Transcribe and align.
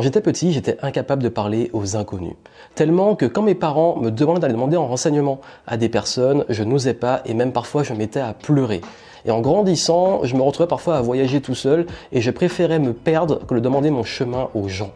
Quand 0.00 0.04
j'étais 0.04 0.22
petit, 0.22 0.50
j'étais 0.54 0.78
incapable 0.80 1.22
de 1.22 1.28
parler 1.28 1.68
aux 1.74 1.94
inconnus. 1.94 2.32
Tellement 2.74 3.16
que 3.16 3.26
quand 3.26 3.42
mes 3.42 3.54
parents 3.54 3.98
me 4.00 4.10
demandaient 4.10 4.40
d'aller 4.40 4.54
demander 4.54 4.78
en 4.78 4.86
renseignement 4.86 5.42
à 5.66 5.76
des 5.76 5.90
personnes, 5.90 6.46
je 6.48 6.62
n'osais 6.62 6.94
pas 6.94 7.20
et 7.26 7.34
même 7.34 7.52
parfois 7.52 7.82
je 7.82 7.92
m'étais 7.92 8.18
à 8.18 8.32
pleurer. 8.32 8.80
Et 9.26 9.30
en 9.30 9.42
grandissant, 9.42 10.24
je 10.24 10.36
me 10.36 10.40
retrouvais 10.40 10.68
parfois 10.68 10.96
à 10.96 11.02
voyager 11.02 11.42
tout 11.42 11.54
seul 11.54 11.84
et 12.12 12.22
je 12.22 12.30
préférais 12.30 12.78
me 12.78 12.94
perdre 12.94 13.46
que 13.46 13.52
de 13.52 13.60
demander 13.60 13.90
mon 13.90 14.02
chemin 14.02 14.48
aux 14.54 14.68
gens. 14.68 14.90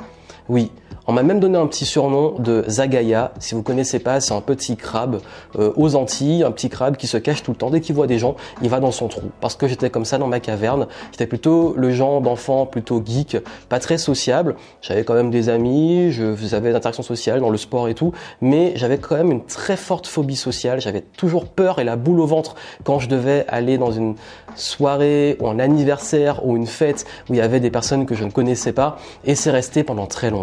Oui, 0.49 0.71
on 1.07 1.13
m'a 1.13 1.23
même 1.23 1.39
donné 1.39 1.59
un 1.59 1.67
petit 1.67 1.85
surnom 1.85 2.35
de 2.39 2.65
Zagaya. 2.67 3.33
Si 3.39 3.55
vous 3.55 3.63
connaissez 3.63 3.99
pas, 3.99 4.21
c'est 4.21 4.33
un 4.33 4.41
petit 4.41 4.75
crabe 4.75 5.21
euh, 5.59 5.71
aux 5.77 5.97
Antilles, 5.97 6.43
un 6.45 6.51
petit 6.51 6.71
crabe 6.71 6.97
qui 6.97 7.07
se 7.07 7.19
cache 7.19 7.43
tout 7.43 7.51
le 7.51 7.59
temps. 7.59 7.69
Dès 7.69 7.83
qu'il 7.83 7.95
voit 7.95 8.07
des 8.07 8.19
gens, 8.19 8.37
il 8.63 8.71
va 8.71 8.81
dans 8.81 8.91
son 8.91 9.09
trou. 9.09 9.31
Parce 9.43 9.55
que 9.55 9.69
j'étais 9.69 9.91
comme 9.91 10.07
ça 10.07 10.17
dans 10.17 10.29
ma 10.29 10.41
caverne. 10.41 10.87
J'étais 11.13 11.27
plutôt 11.27 11.75
le 11.77 11.91
genre 11.91 12.23
d'enfant 12.23 12.65
plutôt 12.65 13.03
geek, 13.05 13.37
pas 13.69 13.81
très 13.81 13.99
sociable. 13.99 14.57
J'avais 14.81 15.05
quand 15.05 15.13
même 15.13 15.31
des 15.31 15.51
amis, 15.51 16.11
je 16.11 16.35
faisais 16.35 16.59
des 16.63 16.75
interactions 16.75 17.03
sociales 17.03 17.41
dans 17.41 17.51
le 17.51 17.59
sport 17.59 17.89
et 17.89 17.95
tout, 17.95 18.13
mais 18.41 18.73
j'avais 18.77 18.97
quand 18.97 19.17
même 19.17 19.31
une 19.31 19.45
très 19.45 19.77
forte 19.77 20.07
phobie 20.07 20.37
sociale. 20.37 20.81
J'avais 20.81 21.03
toujours 21.03 21.45
peur 21.45 21.81
et 21.81 21.85
la 21.85 21.97
boule 21.97 22.21
au 22.21 22.27
ventre 22.27 22.55
quand 22.83 22.99
je 22.99 23.11
devais 23.11 23.45
aller 23.49 23.77
dans 23.77 23.93
une 23.93 24.15
soirée 24.57 25.37
ou 25.41 25.49
un 25.49 25.59
anniversaire 25.59 26.47
ou 26.47 26.57
une 26.57 26.67
fête 26.67 27.05
où 27.29 27.35
il 27.35 27.37
y 27.37 27.43
avait 27.43 27.61
des 27.61 27.71
personnes 27.71 28.07
que 28.07 28.15
je 28.15 28.25
ne 28.25 28.31
connaissais 28.31 28.73
pas. 28.73 28.97
Et 29.27 29.35
c'est 29.35 29.51
resté 29.51 29.85
pendant 29.85 30.07
très 30.07 30.31
longtemps. 30.31 30.34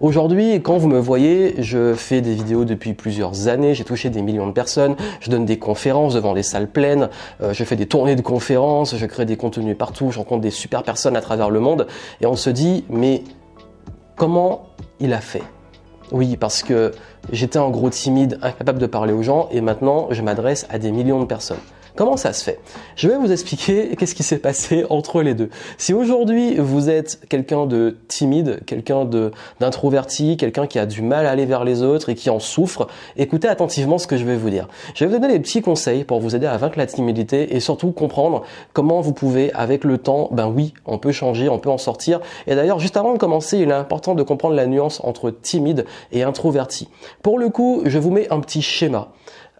Aujourd'hui, 0.00 0.60
quand 0.62 0.78
vous 0.78 0.88
me 0.88 0.98
voyez, 0.98 1.54
je 1.58 1.94
fais 1.94 2.20
des 2.20 2.34
vidéos 2.34 2.64
depuis 2.64 2.92
plusieurs 2.92 3.48
années, 3.48 3.74
j'ai 3.74 3.84
touché 3.84 4.10
des 4.10 4.22
millions 4.22 4.46
de 4.46 4.52
personnes, 4.52 4.96
je 5.20 5.30
donne 5.30 5.44
des 5.44 5.58
conférences 5.58 6.14
devant 6.14 6.34
des 6.34 6.42
salles 6.42 6.68
pleines, 6.68 7.08
euh, 7.40 7.52
je 7.52 7.64
fais 7.64 7.76
des 7.76 7.86
tournées 7.86 8.16
de 8.16 8.22
conférences, 8.22 8.96
je 8.96 9.06
crée 9.06 9.24
des 9.24 9.36
contenus 9.36 9.76
partout, 9.76 10.10
je 10.10 10.18
rencontre 10.18 10.42
des 10.42 10.50
super 10.50 10.82
personnes 10.82 11.16
à 11.16 11.20
travers 11.20 11.50
le 11.50 11.60
monde, 11.60 11.86
et 12.20 12.26
on 12.26 12.36
se 12.36 12.50
dit, 12.50 12.84
mais 12.90 13.22
comment 14.16 14.66
il 15.00 15.12
a 15.12 15.20
fait? 15.20 15.42
Oui, 16.10 16.36
parce 16.36 16.62
que 16.62 16.92
j'étais 17.30 17.58
en 17.58 17.70
gros 17.70 17.90
timide, 17.90 18.38
incapable 18.42 18.78
de 18.78 18.86
parler 18.86 19.12
aux 19.12 19.22
gens, 19.22 19.48
et 19.52 19.60
maintenant 19.60 20.08
je 20.10 20.22
m'adresse 20.22 20.66
à 20.68 20.78
des 20.78 20.92
millions 20.92 21.20
de 21.20 21.26
personnes. 21.26 21.60
Comment 21.94 22.16
ça 22.16 22.32
se 22.32 22.42
fait? 22.42 22.58
Je 22.96 23.06
vais 23.06 23.18
vous 23.18 23.32
expliquer 23.32 23.94
qu'est-ce 23.98 24.14
qui 24.14 24.22
s'est 24.22 24.38
passé 24.38 24.86
entre 24.88 25.20
les 25.20 25.34
deux. 25.34 25.50
Si 25.76 25.92
aujourd'hui 25.92 26.56
vous 26.56 26.88
êtes 26.88 27.20
quelqu'un 27.28 27.66
de 27.66 27.98
timide, 28.08 28.62
quelqu'un 28.64 29.04
d'introverti, 29.60 30.38
quelqu'un 30.38 30.66
qui 30.66 30.78
a 30.78 30.86
du 30.86 31.02
mal 31.02 31.26
à 31.26 31.30
aller 31.30 31.44
vers 31.44 31.64
les 31.64 31.82
autres 31.82 32.08
et 32.08 32.14
qui 32.14 32.30
en 32.30 32.38
souffre, 32.38 32.86
écoutez 33.16 33.46
attentivement 33.46 33.98
ce 33.98 34.06
que 34.06 34.16
je 34.16 34.24
vais 34.24 34.36
vous 34.36 34.48
dire. 34.48 34.68
Je 34.94 35.04
vais 35.04 35.10
vous 35.10 35.18
donner 35.18 35.34
des 35.34 35.40
petits 35.40 35.60
conseils 35.60 36.04
pour 36.04 36.20
vous 36.20 36.34
aider 36.34 36.46
à 36.46 36.56
vaincre 36.56 36.78
la 36.78 36.86
timidité 36.86 37.54
et 37.54 37.60
surtout 37.60 37.92
comprendre 37.92 38.42
comment 38.72 39.02
vous 39.02 39.12
pouvez 39.12 39.52
avec 39.52 39.84
le 39.84 39.98
temps, 39.98 40.30
ben 40.32 40.48
oui, 40.48 40.72
on 40.86 40.96
peut 40.96 41.12
changer, 41.12 41.50
on 41.50 41.58
peut 41.58 41.70
en 41.70 41.78
sortir. 41.78 42.20
Et 42.46 42.54
d'ailleurs, 42.54 42.78
juste 42.78 42.96
avant 42.96 43.12
de 43.12 43.18
commencer, 43.18 43.58
il 43.58 43.68
est 43.68 43.74
important 43.74 44.14
de 44.14 44.22
comprendre 44.22 44.54
la 44.54 44.66
nuance 44.66 45.00
entre 45.04 45.30
timide 45.30 45.84
et 46.10 46.22
introverti. 46.22 46.88
Pour 47.22 47.38
le 47.38 47.50
coup, 47.50 47.82
je 47.84 47.98
vous 47.98 48.10
mets 48.10 48.32
un 48.32 48.40
petit 48.40 48.62
schéma 48.62 49.12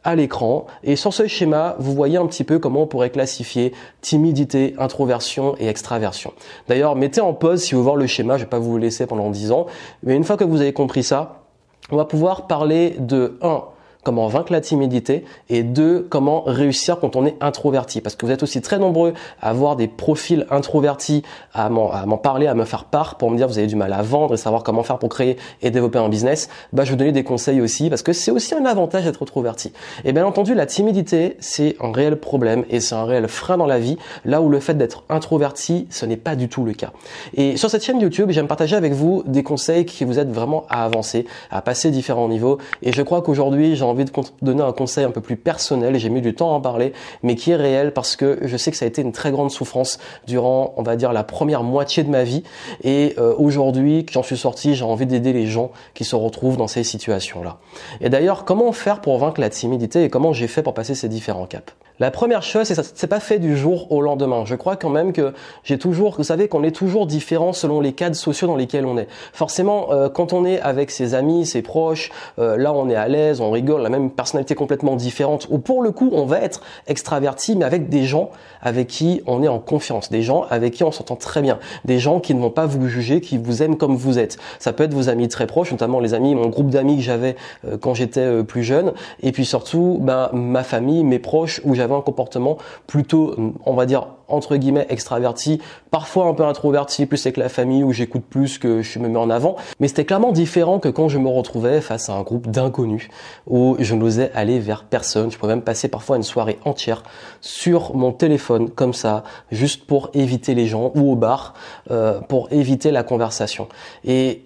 à 0.05 0.15
l'écran. 0.15 0.67
Et 0.85 0.97
sur 0.97 1.13
ce 1.13 1.27
schéma, 1.27 1.77
vous 1.79 1.95
voyez 1.95 2.17
un 2.17 2.27
petit 2.27 2.45
peu 2.45 2.59
comment 2.59 2.83
on 2.83 2.87
pourrait 2.87 3.11
classifier 3.11 3.73
timidité, 4.01 4.75
introversion 4.79 5.55
et 5.59 5.69
extraversion. 5.69 6.33
D'ailleurs, 6.69 6.97
mettez 6.97 7.21
en 7.21 7.35
pause 7.35 7.63
si 7.63 7.75
vous 7.75 7.81
voulez 7.81 7.85
voir 7.85 7.97
le 7.97 8.07
schéma, 8.07 8.37
je 8.37 8.45
vais 8.45 8.51
pas 8.51 8.59
vous 8.59 8.79
laisser 8.79 9.07
pendant 9.07 9.31
10 9.31 9.53
ans. 9.53 9.67
Mais 10.03 10.15
une 10.15 10.25
fois 10.25 10.37
que 10.37 10.45
vous 10.45 10.61
avez 10.61 10.73
compris 10.73 11.03
ça, 11.03 11.43
on 11.91 11.97
va 11.97 12.05
pouvoir 12.05 12.47
parler 12.47 12.97
de 12.99 13.39
1 13.43 13.65
comment 14.03 14.29
vaincre 14.29 14.53
la 14.53 14.61
timidité 14.61 15.25
et 15.49 15.63
deux, 15.63 16.07
comment 16.09 16.43
réussir 16.47 16.99
quand 16.99 17.17
on 17.17 17.25
est 17.25 17.37
introverti. 17.41 18.01
Parce 18.01 18.17
que 18.17 18.27
vous 18.27 18.33
êtes 18.33 18.43
aussi 18.43 18.61
très 18.61 18.79
nombreux 18.79 19.15
à 19.41 19.51
avoir 19.51 19.77
des 19.77 19.89
profils 19.89 20.47
introvertis, 20.51 21.23
à 21.55 21.69
m'en 21.69 22.17
parler, 22.17 22.47
à 22.47 22.55
me 22.55 22.65
faire 22.65 22.85
part 22.85 23.17
pour 23.17 23.31
me 23.31 23.37
dire 23.37 23.49
vous 23.49 23.59
avez 23.59 23.67
du 23.67 23.77
mal 23.77 23.93
à 23.93 24.03
vendre 24.03 24.35
et 24.35 24.37
savoir 24.37 24.63
comment 24.63 24.83
faire 24.83 24.99
pour 24.99 25.09
créer 25.09 25.37
et 25.61 25.71
développer 25.71 25.99
un 25.99 26.09
business. 26.09 26.49
Bah, 26.73 26.85
je 26.85 26.91
vais 26.91 26.93
vous 26.93 26.99
donner 26.99 27.13
des 27.13 27.25
conseils 27.25 27.61
aussi 27.61 27.91
parce 27.91 28.03
que 28.03 28.13
c'est 28.13 28.31
aussi 28.31 28.55
un 28.55 28.65
avantage 28.65 29.05
d'être 29.05 29.23
introverti. 29.23 29.73
Et 30.05 30.13
bien 30.13 30.27
entendu, 30.27 30.55
la 30.55 30.67
timidité, 30.67 31.37
c'est 31.41 31.77
un 31.81 31.93
réel 31.93 32.17
problème 32.17 32.65
et 32.71 32.81
c'est 32.81 32.95
un 32.95 33.05
réel 33.05 33.29
frein 33.29 33.57
dans 33.57 33.67
la 33.67 33.79
vie, 33.79 33.99
là 34.25 34.43
où 34.43 34.49
le 34.49 34.61
fait 34.61 34.75
d'être 34.75 35.05
introverti, 35.09 35.87
ce 35.91 36.07
n'est 36.07 36.17
pas 36.17 36.37
du 36.37 36.49
tout 36.49 36.65
le 36.65 36.73
cas. 36.73 36.93
Et 37.35 37.57
sur 37.57 37.71
cette 37.71 37.85
chaîne 37.85 38.01
YouTube, 38.01 38.31
j'aime 38.31 38.49
partager 38.49 38.77
avec 38.77 38.93
vous 38.93 39.23
des 39.27 39.43
conseils 39.43 39.85
qui 39.85 40.05
vous 40.05 40.19
aident 40.19 40.33
vraiment 40.33 40.65
à 40.69 40.85
avancer, 40.85 41.27
à 41.51 41.63
passer 41.63 41.91
différents 41.91 42.29
niveaux. 42.29 42.59
Et 42.83 42.93
je 42.93 43.03
crois 43.03 43.23
qu'aujourd'hui, 43.23 43.77
j'ai 43.77 43.85
envie 43.93 44.05
de 44.05 44.13
donner 44.43 44.63
un 44.63 44.73
conseil 44.73 45.05
un 45.05 45.11
peu 45.11 45.21
plus 45.21 45.37
personnel, 45.37 45.97
j'ai 45.99 46.11
mis 46.11 46.21
du 46.21 46.35
temps 46.35 46.51
à 46.51 46.55
en 46.55 46.61
parler, 46.61 46.93
mais 47.23 47.35
qui 47.35 47.51
est 47.51 47.57
réel 47.57 47.93
parce 47.93 48.17
que 48.17 48.39
je 48.43 48.57
sais 48.57 48.71
que 48.71 48.77
ça 48.77 48.85
a 48.85 48.89
été 48.89 49.03
une 49.03 49.13
très 49.13 49.31
grande 49.31 49.51
souffrance 49.51 49.99
durant, 50.27 50.75
on 50.77 50.83
va 50.83 50.97
dire, 50.97 51.13
la 51.13 51.25
première 51.25 51.63
moitié 51.63 52.03
de 52.03 52.11
ma 52.11 52.25
vie. 52.25 52.43
Et 52.83 53.15
euh, 53.19 53.35
aujourd'hui, 53.39 54.07
j'en 54.11 54.23
suis 54.23 54.37
sorti, 54.37 54.75
j'ai 54.75 54.85
envie 54.85 55.07
d'aider 55.07 55.33
les 55.33 55.47
gens 55.47 55.71
qui 55.95 56.05
se 56.05 56.17
retrouvent 56.17 56.57
dans 56.57 56.69
ces 56.69 56.85
situations-là. 56.85 57.59
Et 58.01 58.09
d'ailleurs, 58.09 58.45
comment 58.45 58.73
faire 58.73 59.01
pour 59.01 59.19
vaincre 59.19 59.41
la 59.41 59.51
timidité 59.51 60.05
et 60.05 60.09
comment 60.09 60.33
j'ai 60.33 60.49
fait 60.49 60.63
pour 60.63 60.75
passer 60.75 60.95
ces 60.95 61.09
différents 61.09 61.47
caps? 61.47 61.73
La 62.03 62.11
première 62.11 62.43
chose, 62.43 62.67
c'est 62.67 62.83
c'est 62.97 63.07
pas 63.07 63.21
fait 63.21 63.39
du 63.39 63.57
jour 63.57 63.93
au 63.93 64.03
lendemain. 64.03 64.45
Je 64.45 64.57
crois 64.57 64.75
quand 64.75 64.89
même 64.89 65.13
que 65.13 65.33
j'ai 65.63 65.79
toujours, 65.79 66.17
vous 66.17 66.25
savez 66.25 66.49
qu'on 66.49 66.65
est 66.65 66.75
toujours 66.75 67.07
différent 67.07 67.53
selon 67.53 67.81
les 67.81 67.93
cadres 67.93 68.17
sociaux 68.17 68.49
dans 68.49 68.57
lesquels 68.57 68.87
on 68.87 68.99
est. 68.99 69.07
Forcément, 69.33 69.93
euh, 69.93 70.09
quand 70.09 70.33
on 70.33 70.45
est 70.45 70.61
avec 70.61 70.91
ses 70.91 71.15
amis, 71.15 71.47
ses 71.47 71.63
proches, 71.63 72.11
euh, 72.41 72.57
là 72.57 72.73
on 72.73 72.89
est 72.89 72.97
à 72.97 73.07
l'aise, 73.07 73.41
on 73.41 73.53
rigole, 73.53 73.83
la 73.83 73.89
même 73.89 74.11
personnalité 74.11 74.57
complètement 74.57 74.97
différente. 74.97 75.47
Ou 75.49 75.59
pour 75.59 75.81
le 75.81 75.93
coup, 75.93 76.11
on 76.13 76.27
va 76.27 76.41
être 76.41 76.63
extraverti, 76.89 77.55
mais 77.55 77.65
avec 77.65 77.89
des 77.89 78.03
gens 78.03 78.31
avec 78.63 78.89
qui 78.89 79.23
on 79.29 79.45
est 79.45 79.49
en 79.49 79.61
confiance, 79.61 80.11
des 80.11 80.23
gens 80.23 80.45
avec 80.51 80.75
qui 80.75 80.83
on 80.83 80.91
s'entend 80.91 81.15
très 81.15 81.41
bien, 81.41 81.61
des 81.85 82.01
gens 82.01 82.19
qui 82.19 82.35
ne 82.35 82.41
vont 82.41 82.51
pas 82.51 82.67
vous 82.67 82.89
juger, 82.89 83.21
qui 83.21 83.39
vous 83.39 83.63
aiment 83.63 83.77
comme 83.77 83.95
vous 83.95 84.19
êtes. 84.19 84.39
Ça 84.59 84.73
peut 84.73 84.83
être 84.83 84.95
vos 84.95 85.09
amis 85.09 85.29
très 85.29 85.47
proches, 85.47 85.71
notamment 85.71 86.01
les 86.01 86.15
amis, 86.15 86.35
mon 86.35 86.49
groupe 86.49 86.71
d'amis 86.71 86.97
que 86.97 87.03
j'avais 87.03 87.37
euh, 87.65 87.79
quand 87.79 87.95
j'étais 87.95 88.43
plus 88.43 88.65
jeune, 88.65 88.93
et 89.23 89.31
puis 89.31 89.45
surtout, 89.45 89.99
ben, 90.01 90.31
ma 90.33 90.65
famille, 90.65 91.05
mes 91.05 91.21
proches, 91.21 91.61
où 91.65 91.77
j'avais 91.77 91.92
comportement 92.01 92.59
plutôt, 92.87 93.35
on 93.67 93.75
va 93.75 93.87
dire, 93.87 94.07
entre 94.29 94.57
guillemets, 94.57 94.87
extraverti, 94.89 95.61
parfois 95.91 96.27
un 96.27 96.35
peu 96.35 96.45
introverti, 96.45 97.07
plus 97.07 97.25
avec 97.27 97.37
la 97.37 97.49
famille 97.49 97.85
où 97.85 97.93
j'écoute 97.93 98.25
plus 98.29 98.59
que 98.59 98.83
je 98.83 98.99
me 98.99 99.09
mets 99.09 99.19
en 99.19 99.31
avant. 99.31 99.57
Mais 99.79 99.89
c'était 99.89 100.05
clairement 100.05 100.33
différent 100.33 100.79
que 100.79 100.89
quand 100.89 101.09
je 101.09 101.19
me 101.19 101.29
retrouvais 101.29 101.81
face 101.81 102.09
à 102.09 102.15
un 102.15 102.23
groupe 102.23 102.49
d'inconnus 102.49 103.09
où 103.47 103.77
je 103.79 103.95
n'osais 103.95 104.31
aller 104.35 104.59
vers 104.59 104.85
personne. 104.85 105.31
Je 105.31 105.39
pouvais 105.39 105.55
même 105.55 105.63
passer 105.63 105.89
parfois 105.89 106.17
une 106.17 106.23
soirée 106.23 106.59
entière 106.65 107.03
sur 107.41 107.95
mon 107.95 108.13
téléphone 108.13 108.71
comme 108.71 108.95
ça, 108.95 109.25
juste 109.51 109.87
pour 109.87 110.11
éviter 110.15 110.55
les 110.55 110.67
gens 110.67 110.93
ou 110.95 111.13
au 111.13 111.17
bar, 111.17 111.55
euh, 111.91 112.21
pour 112.21 112.49
éviter 112.53 112.91
la 112.91 113.03
conversation. 113.03 113.69
Et 114.05 114.43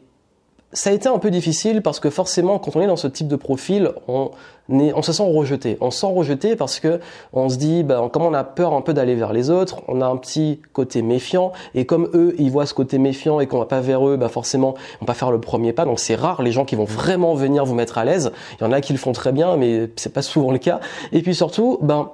ça 0.72 0.91
a 0.91 0.93
été 0.93 1.09
un 1.09 1.19
peu 1.19 1.31
difficile 1.31 1.81
parce 1.81 2.00
que 2.00 2.10
forcément, 2.10 2.59
quand 2.59 2.77
on 2.77 2.81
est 2.81 2.87
dans 2.87 2.97
ce 2.97 3.06
type 3.06 3.28
de 3.28 3.37
profil, 3.37 3.93
on, 4.09 4.31
on 4.69 5.03
se 5.03 5.12
sent 5.12 5.22
rejeté. 5.22 5.78
On 5.81 5.91
se 5.91 6.00
sent 6.00 6.12
rejeté 6.12 6.56
parce 6.56 6.81
que 6.81 7.00
on 7.32 7.49
se 7.49 7.56
dit, 7.56 7.82
ben, 7.82 8.09
comme 8.09 8.22
on 8.22 8.34
a 8.34 8.44
peur 8.44 8.75
un 8.75 8.81
peu 8.81 8.93
d'aller 8.93 9.15
vers 9.15 9.32
les 9.32 9.49
autres, 9.50 9.82
on 9.88 10.00
a 10.00 10.06
un 10.06 10.16
petit 10.16 10.60
côté 10.72 11.03
méfiant. 11.03 11.53
Et 11.75 11.87
comme 11.87 12.10
eux, 12.15 12.34
ils 12.38 12.50
voient 12.50 12.66
ce 12.66 12.75
côté 12.75 12.99
méfiant 12.99 13.41
et 13.41 13.47
qu'on 13.47 13.59
va 13.59 13.66
pas 13.66 13.81
vers 13.81 14.06
eux, 14.06 14.16
ben 14.16 14.28
forcément, 14.28 14.75
on 15.00 15.05
va 15.05 15.06
pas 15.06 15.15
faire 15.15 15.31
le 15.31 15.41
premier 15.41 15.72
pas. 15.72 15.84
Donc 15.84 16.00
c'est 16.00 16.16
rare 16.16 16.43
les 16.43 16.53
gens 16.53 16.65
qui 16.65 16.75
vont 16.75 16.84
vraiment 16.84 17.34
venir 17.34 17.65
vous 17.65 17.75
mettre 17.75 17.99
à 17.99 18.05
l'aise. 18.05 18.32
Il 18.60 18.65
y 18.65 18.66
en 18.66 18.72
a 18.72 18.81
qui 18.81 18.93
le 18.93 18.99
font 18.99 19.12
très 19.12 19.32
bien, 19.32 19.56
mais 19.56 19.88
c'est 19.97 20.12
pas 20.12 20.22
souvent 20.22 20.50
le 20.50 20.59
cas. 20.59 20.81
Et 21.12 21.22
puis 21.22 21.34
surtout, 21.34 21.78
ben 21.81 22.10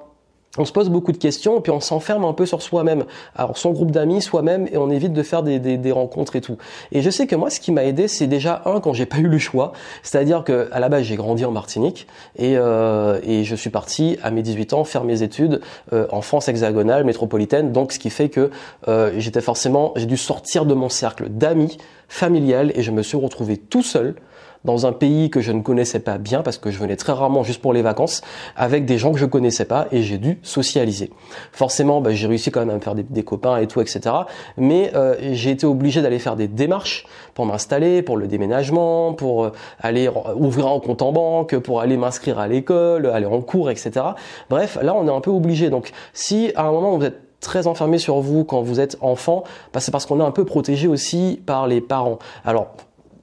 on 0.57 0.65
se 0.65 0.71
pose 0.71 0.89
beaucoup 0.89 1.11
de 1.11 1.17
questions 1.17 1.61
puis 1.61 1.71
on 1.71 1.79
s'enferme 1.79 2.25
un 2.25 2.33
peu 2.33 2.45
sur 2.45 2.61
soi-même. 2.61 3.05
Alors 3.35 3.57
son 3.57 3.71
groupe 3.71 3.91
d'amis, 3.91 4.21
soi-même, 4.21 4.67
et 4.71 4.77
on 4.77 4.89
évite 4.89 5.13
de 5.13 5.23
faire 5.23 5.43
des, 5.43 5.59
des, 5.59 5.91
rencontres 5.91 6.35
et 6.35 6.41
tout. 6.41 6.57
Et 6.91 7.01
je 7.01 7.09
sais 7.09 7.27
que 7.27 7.35
moi, 7.35 7.49
ce 7.49 7.59
qui 7.59 7.71
m'a 7.71 7.83
aidé, 7.83 8.07
c'est 8.07 8.27
déjà 8.27 8.61
un 8.65 8.79
quand 8.79 8.93
j'ai 8.93 9.05
pas 9.05 9.17
eu 9.17 9.27
le 9.27 9.37
choix. 9.37 9.73
C'est-à-dire 10.03 10.43
que 10.43 10.69
à 10.71 10.79
la 10.79 10.89
base, 10.89 11.03
j'ai 11.03 11.15
grandi 11.15 11.45
en 11.45 11.51
Martinique 11.51 12.07
et, 12.37 12.57
euh, 12.57 13.19
et 13.23 13.43
je 13.43 13.55
suis 13.55 13.69
parti 13.69 14.17
à 14.23 14.31
mes 14.31 14.41
18 14.41 14.73
ans 14.73 14.83
faire 14.83 15.03
mes 15.03 15.23
études 15.23 15.61
euh, 15.91 16.07
en 16.11 16.21
France 16.21 16.47
hexagonale, 16.47 17.03
métropolitaine. 17.03 17.71
Donc, 17.71 17.91
ce 17.91 17.99
qui 17.99 18.09
fait 18.09 18.29
que 18.29 18.51
euh, 18.87 19.11
j'étais 19.17 19.41
forcément, 19.41 19.93
j'ai 19.95 20.05
dû 20.05 20.17
sortir 20.17 20.65
de 20.65 20.73
mon 20.73 20.89
cercle 20.89 21.29
d'amis 21.29 21.77
familial 22.07 22.71
et 22.75 22.83
je 22.83 22.91
me 22.91 23.01
suis 23.01 23.17
retrouvé 23.17 23.57
tout 23.57 23.83
seul 23.83 24.15
dans 24.65 24.85
un 24.85 24.91
pays 24.91 25.29
que 25.29 25.41
je 25.41 25.51
ne 25.51 25.61
connaissais 25.61 25.99
pas 25.99 26.17
bien 26.17 26.41
parce 26.41 26.57
que 26.57 26.71
je 26.71 26.79
venais 26.79 26.95
très 26.95 27.13
rarement 27.13 27.43
juste 27.43 27.61
pour 27.61 27.73
les 27.73 27.81
vacances 27.81 28.21
avec 28.55 28.85
des 28.85 28.97
gens 28.97 29.11
que 29.11 29.19
je 29.19 29.25
connaissais 29.25 29.65
pas 29.65 29.87
et 29.91 30.01
j'ai 30.03 30.17
dû 30.17 30.39
socialiser. 30.43 31.11
Forcément, 31.51 32.01
bah, 32.01 32.11
j'ai 32.13 32.27
réussi 32.27 32.51
quand 32.51 32.61
même 32.61 32.69
à 32.69 32.75
me 32.75 32.79
faire 32.79 32.95
des, 32.95 33.23
copains 33.23 33.57
et 33.57 33.67
tout, 33.67 33.81
etc. 33.81 34.01
Mais 34.57 34.91
euh, 34.95 35.15
j'ai 35.33 35.51
été 35.51 35.65
obligé 35.65 36.01
d'aller 36.01 36.19
faire 36.19 36.35
des 36.35 36.47
démarches 36.47 37.05
pour 37.33 37.45
m'installer, 37.45 38.01
pour 38.01 38.17
le 38.17 38.27
déménagement, 38.27 39.13
pour 39.13 39.45
euh, 39.45 39.51
aller 39.79 40.09
ouvrir 40.35 40.67
un 40.67 40.79
compte 40.79 41.01
en 41.01 41.11
banque, 41.11 41.57
pour 41.57 41.81
aller 41.81 41.97
m'inscrire 41.97 42.39
à 42.39 42.47
l'école, 42.47 43.07
aller 43.07 43.25
en 43.25 43.41
cours, 43.41 43.69
etc. 43.69 44.05
Bref, 44.49 44.77
là 44.81 44.93
on 44.95 45.07
est 45.07 45.11
un 45.11 45.21
peu 45.21 45.31
obligé. 45.31 45.69
Donc 45.69 45.91
si 46.13 46.51
à 46.55 46.63
un 46.63 46.71
moment 46.71 46.97
vous 46.97 47.05
êtes 47.05 47.19
très 47.39 47.67
enfermé 47.67 47.97
sur 47.97 48.19
vous 48.19 48.43
quand 48.43 48.61
vous 48.61 48.79
êtes 48.79 48.97
enfant, 49.01 49.43
bah, 49.73 49.79
c'est 49.79 49.91
parce 49.91 50.05
qu'on 50.05 50.19
est 50.19 50.23
un 50.23 50.31
peu 50.31 50.45
protégé 50.45 50.87
aussi 50.87 51.41
par 51.45 51.67
les 51.67 51.81
parents. 51.81 52.19
Alors 52.45 52.67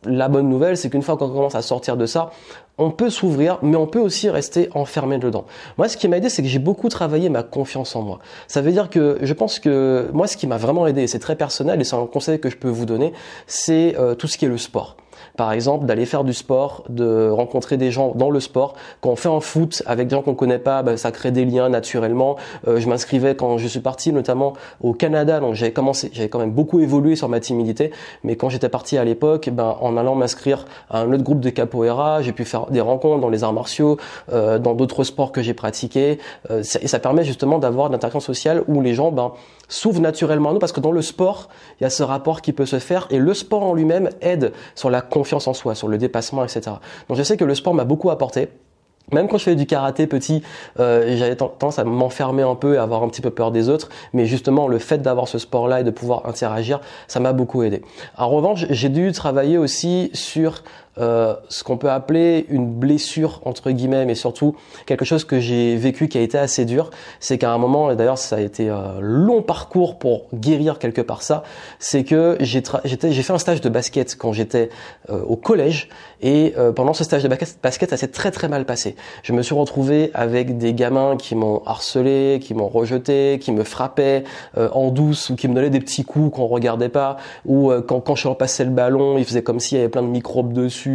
la 0.05 0.29
bonne 0.29 0.49
nouvelle, 0.49 0.76
c'est 0.76 0.91
qu'une 0.91 1.02
fois 1.02 1.17
qu'on 1.17 1.29
commence 1.29 1.55
à 1.55 1.62
sortir 1.62 1.97
de 1.97 2.06
ça, 2.06 2.31
on 2.79 2.91
peut 2.91 3.11
s'ouvrir, 3.11 3.58
mais 3.62 3.76
on 3.76 3.87
peut 3.87 3.99
aussi 3.99 4.31
rester 4.31 4.70
enfermé 4.75 5.19
dedans. 5.19 5.44
Moi, 5.76 5.88
ce 5.88 5.97
qui 5.97 6.08
m'a 6.08 6.17
aidé, 6.17 6.31
c'est 6.31 6.43
que 6.43 6.49
j'ai 6.49 6.58
beaucoup 6.58 6.88
travaillé 6.88 7.29
ma 7.29 7.43
confiance 7.43 7.94
en 7.94 8.02
moi. 8.02 8.19
Ça 8.49 8.62
veut 8.62 8.73
dire 8.73 8.88
que 8.88 9.19
je 9.20 9.32
pense 9.35 9.58
que 9.58 10.08
moi, 10.12 10.26
ce 10.26 10.37
qui 10.37 10.47
m'a 10.47 10.56
vraiment 10.56 10.87
aidé, 10.87 11.06
c'est 11.06 11.19
très 11.19 11.37
personnel 11.37 11.81
et 11.81 11.85
c'est 11.85 11.97
un 11.97 12.06
conseil 12.06 12.41
que 12.41 12.49
je 12.49 12.56
peux 12.56 12.70
vous 12.70 12.87
donner, 12.87 13.12
c'est 13.47 13.97
euh, 13.99 14.14
tout 14.14 14.26
ce 14.26 14.38
qui 14.38 14.47
est 14.47 14.49
le 14.49 14.58
sport 14.58 14.97
par 15.37 15.52
exemple, 15.52 15.87
d'aller 15.87 16.06
faire 16.06 16.25
du 16.25 16.34
sport, 16.34 16.84
de 16.88 17.31
rencontrer 17.31 17.76
des 17.76 17.90
gens 17.90 18.12
dans 18.14 18.31
le 18.31 18.40
sport. 18.40 18.75
Quand 19.00 19.11
on 19.11 19.17
fait 19.17 19.28
un 19.28 19.40
foot 19.40 19.82
avec 19.87 20.08
des 20.08 20.17
gens 20.17 20.22
qu'on 20.22 20.34
connaît 20.34 20.58
pas, 20.58 20.82
ben, 20.82 20.96
ça 20.96 21.12
crée 21.12 21.31
des 21.31 21.44
liens 21.44 21.69
naturellement. 21.69 22.37
Euh, 22.69 22.81
je 22.81 22.88
m'inscrivais 22.88 23.34
quand 23.34 23.58
je 23.58 23.67
suis 23.67 23.81
parti, 23.81 24.12
notamment 24.12 24.55
au 24.81 24.93
Canada, 24.93 25.40
donc 25.40 25.55
j'avais 25.55 25.72
commencé, 25.72 26.11
j'avais 26.12 26.28
quand 26.28 26.38
même 26.38 26.52
beaucoup 26.52 26.81
évolué 26.81 27.17
sur 27.17 27.28
ma 27.28 27.40
timidité. 27.40 27.90
Mais 28.25 28.37
quand 28.37 28.49
j'étais 28.49 28.69
parti 28.69 28.99
à 28.99 29.05
l'époque, 29.05 29.50
ben, 29.50 29.76
en 29.81 29.96
allant 29.96 30.14
m'inscrire 30.14 30.64
à 30.90 31.00
un 31.00 31.12
autre 31.12 31.22
groupe 31.22 31.40
de 31.40 31.50
capoeira, 31.50 32.22
j'ai 32.22 32.32
pu 32.32 32.44
faire 32.44 32.67
des 32.67 32.81
rencontres 32.81 33.20
dans 33.20 33.28
les 33.28 33.44
arts 33.44 33.52
martiaux, 33.52 33.96
euh, 34.32 34.58
dans 34.58 34.75
d'autres 34.75 35.05
sports 35.05 35.32
que 35.32 35.43
j'ai 35.43 35.55
pratiqués. 35.55 36.19
Euh, 36.50 36.62
et 36.81 36.88
ça 36.88 36.99
permet 36.99 37.25
justement 37.25 37.58
d'avoir 37.58 37.88
une 37.88 37.94
interaction 37.94 38.20
sociale 38.20 38.62
où 38.69 38.81
les 38.81 38.94
gens 38.94 39.11
ben, 39.12 39.32
s'ouvrent 39.70 40.02
naturellement 40.02 40.50
à 40.50 40.52
nous, 40.52 40.58
parce 40.58 40.72
que 40.72 40.81
dans 40.81 40.93
le 40.93 41.00
sport, 41.00 41.49
il 41.81 41.84
y 41.84 41.87
a 41.87 41.90
ce 41.90 42.02
rapport 42.02 42.43
qui 42.43 42.52
peut 42.52 42.67
se 42.67 42.78
faire, 42.78 43.06
et 43.08 43.19
le 43.19 43.32
sport 43.32 43.62
en 43.62 43.72
lui-même 43.72 44.11
aide 44.20 44.52
sur 44.75 44.90
la 44.90 45.00
confiance 45.00 45.49
en 45.49 45.55
soi, 45.55 45.75
sur 45.75 45.88
le 45.88 45.96
dépassement, 45.96 46.44
etc. 46.44 46.76
Donc 47.08 47.17
je 47.17 47.22
sais 47.22 47.38
que 47.38 47.44
le 47.44 47.55
sport 47.55 47.72
m'a 47.72 47.84
beaucoup 47.84 48.11
apporté. 48.11 48.49
Même 49.12 49.26
quand 49.28 49.38
je 49.38 49.44
faisais 49.44 49.56
du 49.56 49.67
karaté 49.67 50.06
petit, 50.06 50.43
euh, 50.78 51.17
j'avais 51.17 51.34
tendance 51.34 51.78
à 51.78 51.84
m'enfermer 51.84 52.43
un 52.43 52.55
peu 52.55 52.75
et 52.75 52.78
avoir 52.78 53.02
un 53.02 53.08
petit 53.08 53.22
peu 53.22 53.31
peur 53.31 53.50
des 53.50 53.69
autres. 53.69 53.88
Mais 54.12 54.26
justement, 54.26 54.69
le 54.69 54.78
fait 54.78 54.99
d'avoir 54.99 55.26
ce 55.26 55.38
sport-là 55.38 55.81
et 55.81 55.84
de 55.84 55.90
pouvoir 55.90 56.26
interagir, 56.26 56.81
ça 57.08 57.19
m'a 57.19 57.32
beaucoup 57.32 57.62
aidé. 57.62 57.82
En 58.17 58.28
revanche, 58.28 58.67
j'ai 58.70 58.88
dû 58.88 59.11
travailler 59.12 59.58
aussi 59.58 60.11
sur 60.12 60.62
euh, 61.00 61.35
ce 61.49 61.64
qu'on 61.64 61.79
peut 61.79 61.91
appeler 61.91 62.44
une 62.50 62.67
blessure 62.67 63.41
entre 63.47 63.70
guillemets, 63.70 64.05
mais 64.05 64.14
surtout 64.14 64.55
quelque 64.85 65.05
chose 65.05 65.25
que 65.25 65.41
j'ai 65.41 65.76
vécu 65.76 66.08
qui 66.08 66.19
a 66.19 66.20
été 66.20 66.37
assez 66.37 66.67
dur, 66.67 66.91
c'est 67.20 67.38
qu'à 67.38 67.52
un 67.52 67.58
moment, 67.58 67.91
et 67.91 67.97
d'ailleurs 67.97 68.19
ça 68.19 68.37
a 68.37 68.41
été 68.41 68.69
un 68.69 69.00
long 69.00 69.41
parcours 69.41 69.99
pour 69.99 70.26
guérir 70.35 70.79
quelque 70.79 71.00
part 71.00 71.23
ça, 71.23 71.43
c'est 71.79 72.05
que 72.05 72.37
j'ai 72.41 72.61
fait 72.61 73.32
un 73.32 73.38
stage 73.38 73.62
de 73.62 73.69
basket 73.70 74.17
quand 74.17 74.32
j'étais 74.32 74.69
euh, 75.08 75.23
au 75.23 75.37
collège. 75.37 75.88
Et 76.23 76.52
euh, 76.58 76.73
pendant 76.73 76.93
ce 76.93 77.03
stage 77.03 77.23
de 77.23 77.29
basket, 77.29 77.91
ça 77.91 77.96
s'est 77.96 78.08
très 78.08 78.31
très 78.31 78.49
mal 78.49 78.67
passé. 78.67 78.94
Je 79.23 79.32
me 79.32 79.41
suis 79.41 79.55
retrouvé 79.55 80.11
avec 80.12 80.58
des 80.58 80.75
gamins 80.75 81.17
qui 81.17 81.35
m'ont 81.35 81.62
harcelé, 81.64 82.41
qui 82.43 82.53
m'ont 82.53 82.69
rejeté, 82.69 83.38
qui 83.41 83.53
me 83.53 83.64
frappaient 83.64 84.25
en 84.56 84.91
douce 84.91 85.31
ou 85.31 85.37
qui 85.37 85.49
me 85.49 85.55
donnaient 85.55 85.70
des 85.70 85.81
petits 85.81 86.05
coups 86.05 86.37
qu'on 86.37 86.46
regardait 86.46 86.91
pas, 86.91 87.17
ou 87.46 87.73
quand, 87.88 88.00
quand 88.00 88.17
je 88.17 88.29
repassais 88.29 88.64
le 88.64 88.70
ballon, 88.70 89.17
ils 89.17 89.25
faisaient 89.25 89.43
comme 89.43 89.61
s'il 89.61 89.79
y 89.79 89.81
avait 89.81 89.88
plein 89.88 90.03
de 90.03 90.08
microbes 90.08 90.53
dessus 90.53 90.89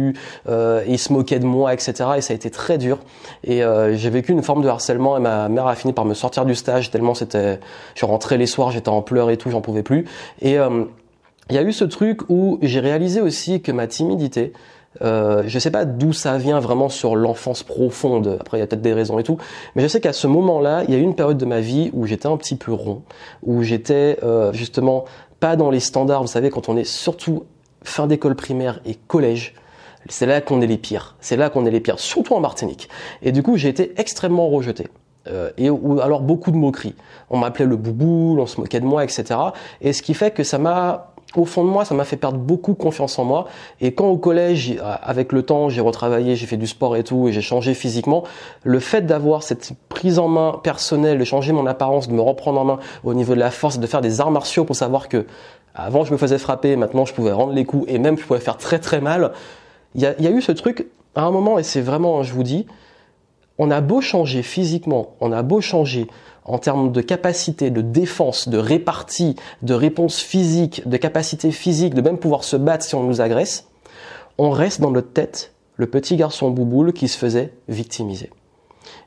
euh, 0.48 0.82
et 0.86 0.92
il 0.92 0.98
se 0.98 1.12
moquait 1.12 1.38
de 1.38 1.46
moi, 1.46 1.72
etc. 1.72 1.94
Et 2.16 2.20
ça 2.20 2.32
a 2.32 2.36
été 2.36 2.50
très 2.50 2.78
dur. 2.78 2.98
Et 3.44 3.62
euh, 3.62 3.96
j'ai 3.96 4.10
vécu 4.10 4.32
une 4.32 4.42
forme 4.42 4.62
de 4.62 4.68
harcèlement 4.68 5.16
et 5.16 5.20
ma 5.20 5.48
mère 5.48 5.66
a 5.66 5.74
fini 5.74 5.92
par 5.92 6.04
me 6.04 6.14
sortir 6.14 6.44
du 6.44 6.54
stage 6.54 6.90
tellement 6.90 7.14
c'était, 7.14 7.60
je 7.94 8.04
rentrais 8.04 8.38
les 8.38 8.46
soirs, 8.46 8.70
j'étais 8.70 8.88
en 8.88 9.02
pleurs 9.02 9.30
et 9.30 9.36
tout, 9.36 9.50
j'en 9.50 9.60
pouvais 9.60 9.82
plus. 9.82 10.06
Et 10.40 10.58
euh, 10.58 10.84
il 11.50 11.56
y 11.56 11.58
a 11.58 11.62
eu 11.62 11.72
ce 11.72 11.84
truc 11.84 12.20
où 12.28 12.58
j'ai 12.62 12.80
réalisé 12.80 13.20
aussi 13.20 13.62
que 13.62 13.72
ma 13.72 13.86
timidité, 13.86 14.52
euh, 15.02 15.42
je 15.46 15.58
sais 15.58 15.70
pas 15.70 15.84
d'où 15.84 16.12
ça 16.12 16.38
vient 16.38 16.60
vraiment 16.60 16.88
sur 16.88 17.16
l'enfance 17.16 17.62
profonde. 17.62 18.38
Après, 18.40 18.58
il 18.58 18.60
y 18.60 18.64
a 18.64 18.66
peut-être 18.66 18.82
des 18.82 18.92
raisons 18.92 19.18
et 19.18 19.22
tout, 19.22 19.38
mais 19.74 19.82
je 19.82 19.88
sais 19.88 20.00
qu'à 20.00 20.12
ce 20.12 20.26
moment-là, 20.26 20.84
il 20.88 20.94
y 20.94 20.96
a 20.96 20.98
eu 20.98 21.02
une 21.02 21.14
période 21.14 21.38
de 21.38 21.44
ma 21.44 21.60
vie 21.60 21.90
où 21.92 22.06
j'étais 22.06 22.26
un 22.26 22.36
petit 22.36 22.56
peu 22.56 22.72
rond, 22.72 23.02
où 23.42 23.62
j'étais 23.62 24.18
euh, 24.22 24.52
justement 24.52 25.04
pas 25.40 25.56
dans 25.56 25.70
les 25.70 25.80
standards. 25.80 26.22
Vous 26.22 26.28
savez, 26.28 26.50
quand 26.50 26.68
on 26.68 26.76
est 26.76 26.84
surtout 26.84 27.44
fin 27.82 28.06
d'école 28.06 28.34
primaire 28.34 28.80
et 28.84 28.94
collège, 28.94 29.54
c'est 30.08 30.26
là 30.26 30.40
qu'on 30.40 30.60
est 30.60 30.66
les 30.66 30.78
pires. 30.78 31.16
C'est 31.20 31.36
là 31.36 31.50
qu'on 31.50 31.66
est 31.66 31.70
les 31.70 31.80
pires, 31.80 31.98
surtout 31.98 32.34
en 32.34 32.40
Martinique. 32.40 32.88
Et 33.22 33.32
du 33.32 33.42
coup, 33.42 33.56
j'ai 33.56 33.68
été 33.68 33.92
extrêmement 33.96 34.48
rejeté. 34.48 34.88
Euh, 35.28 35.50
et 35.58 35.70
ou 35.70 36.00
alors 36.00 36.20
beaucoup 36.20 36.50
de 36.50 36.56
moqueries. 36.56 36.94
On 37.30 37.38
m'appelait 37.38 37.66
le 37.66 37.76
boubou, 37.76 38.36
on 38.38 38.46
se 38.46 38.60
moquait 38.60 38.80
de 38.80 38.86
moi, 38.86 39.02
etc. 39.02 39.24
Et 39.80 39.92
ce 39.92 40.02
qui 40.02 40.14
fait 40.14 40.30
que 40.30 40.44
ça 40.44 40.58
m'a 40.58 41.12
au 41.34 41.44
fond 41.44 41.64
de 41.64 41.68
moi, 41.68 41.84
ça 41.84 41.94
m'a 41.94 42.04
fait 42.04 42.16
perdre 42.16 42.38
beaucoup 42.38 42.74
confiance 42.74 43.18
en 43.18 43.24
moi. 43.24 43.46
Et 43.80 43.92
quand 43.92 44.06
au 44.06 44.16
collège, 44.16 44.78
avec 45.02 45.32
le 45.32 45.42
temps, 45.42 45.68
j'ai 45.68 45.80
retravaillé, 45.80 46.36
j'ai 46.36 46.46
fait 46.46 46.56
du 46.56 46.66
sport 46.66 46.96
et 46.96 47.04
tout, 47.04 47.28
et 47.28 47.32
j'ai 47.32 47.42
changé 47.42 47.74
physiquement, 47.74 48.24
le 48.62 48.78
fait 48.80 49.02
d'avoir 49.02 49.42
cette 49.42 49.72
prise 49.88 50.18
en 50.18 50.28
main 50.28 50.60
personnelle, 50.62 51.18
de 51.18 51.24
changer 51.24 51.52
mon 51.52 51.66
apparence, 51.66 52.08
de 52.08 52.14
me 52.14 52.22
reprendre 52.22 52.60
en 52.60 52.64
main 52.64 52.78
au 53.04 53.12
niveau 53.12 53.34
de 53.34 53.40
la 53.40 53.50
force, 53.50 53.78
de 53.78 53.86
faire 53.86 54.00
des 54.00 54.20
arts 54.20 54.30
martiaux 54.30 54.64
pour 54.64 54.76
savoir 54.76 55.08
que 55.08 55.26
avant 55.74 56.04
je 56.04 56.12
me 56.12 56.16
faisais 56.16 56.38
frapper, 56.38 56.74
maintenant 56.76 57.04
je 57.04 57.12
pouvais 57.12 57.32
rendre 57.32 57.52
les 57.52 57.66
coups 57.66 57.84
et 57.88 57.98
même 57.98 58.16
je 58.16 58.24
pouvais 58.24 58.40
faire 58.40 58.56
très 58.56 58.78
très 58.78 59.00
mal 59.00 59.32
il 59.96 60.02
y 60.02 60.26
a, 60.26 60.30
eu 60.30 60.42
ce 60.42 60.52
truc 60.52 60.86
à 61.14 61.22
un 61.22 61.30
moment, 61.30 61.58
et 61.58 61.62
c'est 61.62 61.80
vraiment, 61.80 62.22
je 62.22 62.32
vous 62.34 62.42
dis, 62.42 62.66
on 63.58 63.70
a 63.70 63.80
beau 63.80 64.02
changer 64.02 64.42
physiquement, 64.42 65.14
on 65.20 65.32
a 65.32 65.42
beau 65.42 65.62
changer 65.62 66.06
en 66.44 66.58
termes 66.58 66.92
de 66.92 67.00
capacité, 67.00 67.70
de 67.70 67.80
défense, 67.80 68.48
de 68.48 68.58
répartie, 68.58 69.36
de 69.62 69.72
réponse 69.72 70.20
physique, 70.20 70.86
de 70.86 70.96
capacité 70.98 71.50
physique, 71.50 71.94
de 71.94 72.02
même 72.02 72.18
pouvoir 72.18 72.44
se 72.44 72.56
battre 72.56 72.84
si 72.84 72.94
on 72.94 73.02
nous 73.02 73.22
agresse, 73.22 73.68
on 74.36 74.50
reste 74.50 74.82
dans 74.82 74.90
notre 74.90 75.12
tête 75.12 75.54
le 75.76 75.86
petit 75.86 76.16
garçon 76.16 76.50
bouboule 76.50 76.92
qui 76.92 77.08
se 77.08 77.16
faisait 77.16 77.54
victimiser. 77.68 78.30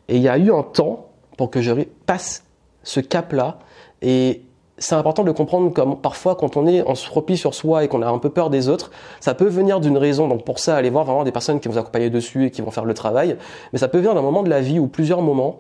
Et 0.07 0.15
il 0.15 0.21
y 0.24 0.27
a 0.27 0.39
eu 0.39 0.51
un 0.51 0.63
temps 0.63 1.09
pour 1.38 1.51
que 1.51 1.62
je 1.62 1.71
passe 2.07 2.44
ce 2.83 3.00
cap-là 3.00 3.59
et 4.01 4.42
c'est 4.80 4.96
important 4.96 5.24
de 5.24 5.31
comprendre 5.31 5.72
comme 5.72 5.98
parfois 5.98 6.36
quand 6.36 6.58
on 6.58 6.66
est, 6.66 6.84
on 6.88 6.96
se 6.96 7.10
replie 7.10 7.38
sur 7.38 7.54
soi 7.54 7.84
et 7.84 7.88
qu'on 7.88 8.02
a 8.02 8.08
un 8.08 8.18
peu 8.18 8.30
peur 8.30 8.50
des 8.50 8.70
autres, 8.70 8.92
ça 9.20 9.34
peut 9.34 9.48
venir 9.48 9.80
d'une 9.80 9.98
raison. 9.98 10.28
Donc 10.28 10.44
pour 10.44 10.60
ça, 10.60 10.76
allez 10.76 10.90
voir 10.90 11.06
vraiment 11.06 11.24
des 11.24 11.31
personnes 11.31 11.60
qui 11.60 11.68
vont 11.68 11.74
vous 11.74 11.80
accompagner 11.80 12.10
dessus 12.10 12.46
et 12.46 12.52
qui 12.52 12.62
vont 12.62 12.72
faire 12.72 12.86
le 12.86 12.94
travail. 12.94 13.38
Mais 13.74 13.80
ça 13.80 13.88
peut 13.88 14.00
venir 14.00 14.16
d'un 14.16 14.22
moment 14.22 14.44
de 14.44 14.50
la 14.50 14.62
vie 14.62 14.80
ou 14.80 14.88
plusieurs 14.88 15.22
moments 15.22 15.60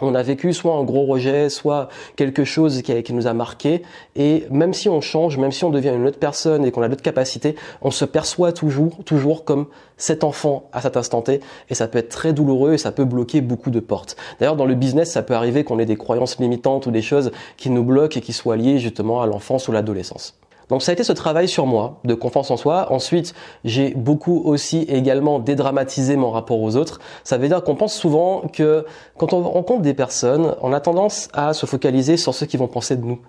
on 0.00 0.14
a 0.14 0.22
vécu 0.22 0.52
soit 0.52 0.74
un 0.74 0.84
gros 0.84 1.06
rejet, 1.06 1.48
soit 1.48 1.88
quelque 2.16 2.44
chose 2.44 2.82
qui, 2.82 3.12
nous 3.12 3.26
a 3.26 3.32
marqué. 3.32 3.82
Et 4.14 4.44
même 4.50 4.74
si 4.74 4.88
on 4.88 5.00
change, 5.00 5.38
même 5.38 5.52
si 5.52 5.64
on 5.64 5.70
devient 5.70 5.92
une 5.94 6.06
autre 6.06 6.18
personne 6.18 6.64
et 6.64 6.70
qu'on 6.70 6.82
a 6.82 6.88
d'autres 6.88 7.02
capacités, 7.02 7.56
on 7.82 7.90
se 7.90 8.04
perçoit 8.04 8.52
toujours, 8.52 9.04
toujours 9.04 9.44
comme 9.44 9.66
cet 9.96 10.24
enfant 10.24 10.68
à 10.72 10.82
cet 10.82 10.96
instant 10.96 11.22
T. 11.22 11.40
Et 11.70 11.74
ça 11.74 11.88
peut 11.88 11.98
être 11.98 12.10
très 12.10 12.32
douloureux 12.32 12.74
et 12.74 12.78
ça 12.78 12.92
peut 12.92 13.04
bloquer 13.04 13.40
beaucoup 13.40 13.70
de 13.70 13.80
portes. 13.80 14.16
D'ailleurs, 14.38 14.56
dans 14.56 14.66
le 14.66 14.74
business, 14.74 15.10
ça 15.10 15.22
peut 15.22 15.34
arriver 15.34 15.64
qu'on 15.64 15.78
ait 15.78 15.86
des 15.86 15.96
croyances 15.96 16.38
limitantes 16.38 16.86
ou 16.86 16.90
des 16.90 17.02
choses 17.02 17.30
qui 17.56 17.70
nous 17.70 17.84
bloquent 17.84 18.18
et 18.18 18.22
qui 18.22 18.32
soient 18.32 18.56
liées 18.56 18.78
justement 18.78 19.22
à 19.22 19.26
l'enfance 19.26 19.68
ou 19.68 19.72
l'adolescence. 19.72 20.38
Donc 20.68 20.82
ça 20.82 20.90
a 20.90 20.94
été 20.94 21.04
ce 21.04 21.12
travail 21.12 21.48
sur 21.48 21.66
moi, 21.66 22.00
de 22.04 22.14
confiance 22.14 22.50
en 22.50 22.56
soi. 22.56 22.92
Ensuite, 22.92 23.34
j'ai 23.64 23.94
beaucoup 23.94 24.42
aussi 24.44 24.82
également 24.88 25.38
dédramatisé 25.38 26.16
mon 26.16 26.30
rapport 26.30 26.60
aux 26.60 26.76
autres. 26.76 27.00
Ça 27.22 27.38
veut 27.38 27.48
dire 27.48 27.62
qu'on 27.62 27.76
pense 27.76 27.94
souvent 27.94 28.42
que 28.52 28.84
quand 29.16 29.32
on 29.32 29.42
rencontre 29.42 29.82
des 29.82 29.94
personnes, 29.94 30.56
on 30.62 30.72
a 30.72 30.80
tendance 30.80 31.28
à 31.32 31.52
se 31.52 31.66
focaliser 31.66 32.16
sur 32.16 32.34
ce 32.34 32.44
qu'ils 32.44 32.58
vont 32.58 32.68
penser 32.68 32.96
de 32.96 33.04
nous. 33.04 33.20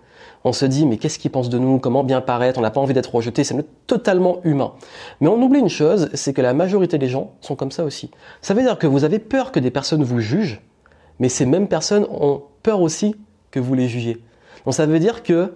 On 0.43 0.53
se 0.53 0.65
dit 0.65 0.85
mais 0.85 0.97
qu'est-ce 0.97 1.19
qu'ils 1.19 1.31
pensent 1.31 1.49
de 1.49 1.59
nous, 1.59 1.79
comment 1.79 2.03
bien 2.03 2.21
paraître, 2.21 2.57
on 2.57 2.61
n'a 2.61 2.71
pas 2.71 2.81
envie 2.81 2.93
d'être 2.93 3.13
rejeté, 3.13 3.43
c'est 3.43 3.55
totalement 3.85 4.39
humain. 4.43 4.73
Mais 5.19 5.27
on 5.27 5.41
oublie 5.41 5.59
une 5.59 5.69
chose, 5.69 6.09
c'est 6.13 6.33
que 6.33 6.41
la 6.41 6.53
majorité 6.53 6.97
des 6.97 7.07
gens 7.07 7.33
sont 7.41 7.55
comme 7.55 7.71
ça 7.71 7.83
aussi. 7.83 8.11
Ça 8.41 8.53
veut 8.53 8.61
dire 8.61 8.77
que 8.77 8.87
vous 8.87 9.03
avez 9.03 9.19
peur 9.19 9.51
que 9.51 9.59
des 9.59 9.71
personnes 9.71 10.03
vous 10.03 10.19
jugent, 10.19 10.61
mais 11.19 11.29
ces 11.29 11.45
mêmes 11.45 11.67
personnes 11.67 12.07
ont 12.09 12.43
peur 12.63 12.81
aussi 12.81 13.15
que 13.51 13.59
vous 13.59 13.73
les 13.73 13.87
jugiez. 13.87 14.23
Donc 14.65 14.73
ça 14.73 14.85
veut 14.85 14.99
dire 14.99 15.23
que 15.23 15.53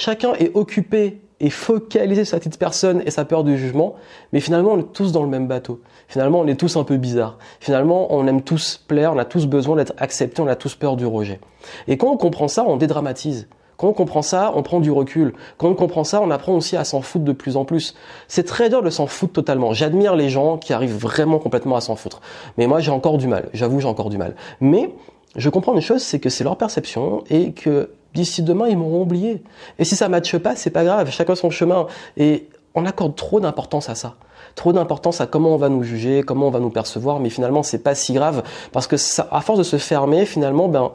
chacun 0.00 0.32
est 0.34 0.50
occupé 0.54 1.20
et 1.40 1.50
focalisé 1.50 2.24
sur 2.24 2.32
sa 2.32 2.38
petite 2.38 2.58
personne 2.58 3.02
et 3.04 3.10
sa 3.10 3.26
peur 3.26 3.44
du 3.44 3.58
jugement, 3.58 3.94
mais 4.32 4.40
finalement 4.40 4.72
on 4.72 4.78
est 4.78 4.92
tous 4.92 5.12
dans 5.12 5.22
le 5.22 5.28
même 5.28 5.46
bateau. 5.46 5.80
Finalement 6.08 6.40
on 6.40 6.46
est 6.46 6.58
tous 6.58 6.76
un 6.76 6.84
peu 6.84 6.96
bizarres. 6.96 7.36
Finalement 7.60 8.08
on 8.14 8.26
aime 8.26 8.42
tous 8.42 8.82
plaire, 8.88 9.12
on 9.12 9.18
a 9.18 9.26
tous 9.26 9.46
besoin 9.46 9.76
d'être 9.76 9.92
acceptés, 9.98 10.40
on 10.40 10.46
a 10.46 10.56
tous 10.56 10.74
peur 10.74 10.96
du 10.96 11.04
rejet. 11.04 11.38
Et 11.86 11.98
quand 11.98 12.08
on 12.08 12.16
comprend 12.16 12.48
ça, 12.48 12.64
on 12.66 12.76
dédramatise. 12.76 13.46
Quand 13.76 13.88
on 13.88 13.92
comprend 13.92 14.22
ça, 14.22 14.52
on 14.54 14.62
prend 14.62 14.80
du 14.80 14.90
recul. 14.90 15.34
Quand 15.56 15.68
on 15.68 15.74
comprend 15.74 16.04
ça, 16.04 16.20
on 16.22 16.30
apprend 16.30 16.54
aussi 16.54 16.76
à 16.76 16.84
s'en 16.84 17.00
foutre 17.00 17.24
de 17.24 17.32
plus 17.32 17.56
en 17.56 17.64
plus. 17.64 17.94
C'est 18.28 18.44
très 18.44 18.68
dur 18.68 18.82
de 18.82 18.90
s'en 18.90 19.06
foutre 19.06 19.32
totalement. 19.34 19.72
J'admire 19.72 20.16
les 20.16 20.28
gens 20.28 20.56
qui 20.56 20.72
arrivent 20.72 20.96
vraiment 20.96 21.38
complètement 21.38 21.76
à 21.76 21.80
s'en 21.82 21.96
foutre. 21.96 22.20
Mais 22.56 22.66
moi 22.66 22.80
j'ai 22.80 22.90
encore 22.90 23.18
du 23.18 23.26
mal. 23.26 23.50
J'avoue 23.52 23.80
j'ai 23.80 23.88
encore 23.88 24.08
du 24.08 24.18
mal. 24.18 24.34
Mais 24.60 24.94
je 25.36 25.48
comprends 25.48 25.74
une 25.74 25.80
chose, 25.80 26.02
c'est 26.02 26.18
que 26.18 26.28
c'est 26.28 26.44
leur 26.44 26.56
perception 26.56 27.24
et 27.30 27.52
que 27.52 27.90
d'ici 28.14 28.42
demain, 28.42 28.68
ils 28.68 28.76
m'auront 28.76 29.02
oublié. 29.02 29.42
Et 29.78 29.84
si 29.84 29.96
ça 29.96 30.06
ne 30.06 30.10
matche 30.10 30.36
pas, 30.38 30.56
c'est 30.56 30.70
pas 30.70 30.84
grave, 30.84 31.10
chacun 31.10 31.34
son 31.34 31.50
chemin. 31.50 31.86
Et 32.16 32.48
on 32.74 32.84
accorde 32.86 33.14
trop 33.14 33.40
d'importance 33.40 33.88
à 33.88 33.94
ça. 33.94 34.16
Trop 34.56 34.72
d'importance 34.72 35.20
à 35.20 35.26
comment 35.26 35.54
on 35.54 35.56
va 35.56 35.68
nous 35.68 35.82
juger, 35.82 36.22
comment 36.22 36.48
on 36.48 36.50
va 36.50 36.60
nous 36.60 36.70
percevoir, 36.70 37.20
mais 37.20 37.30
finalement, 37.30 37.62
c'est 37.62 37.82
pas 37.82 37.94
si 37.94 38.12
grave 38.12 38.42
parce 38.72 38.86
que 38.86 38.96
ça, 38.96 39.28
à 39.30 39.40
force 39.40 39.58
de 39.58 39.64
se 39.64 39.76
fermer, 39.76 40.26
finalement, 40.26 40.68
ben, 40.68 40.90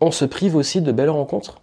on 0.00 0.10
se 0.10 0.24
prive 0.24 0.56
aussi 0.56 0.80
de 0.80 0.92
belles 0.92 1.10
rencontres. 1.10 1.60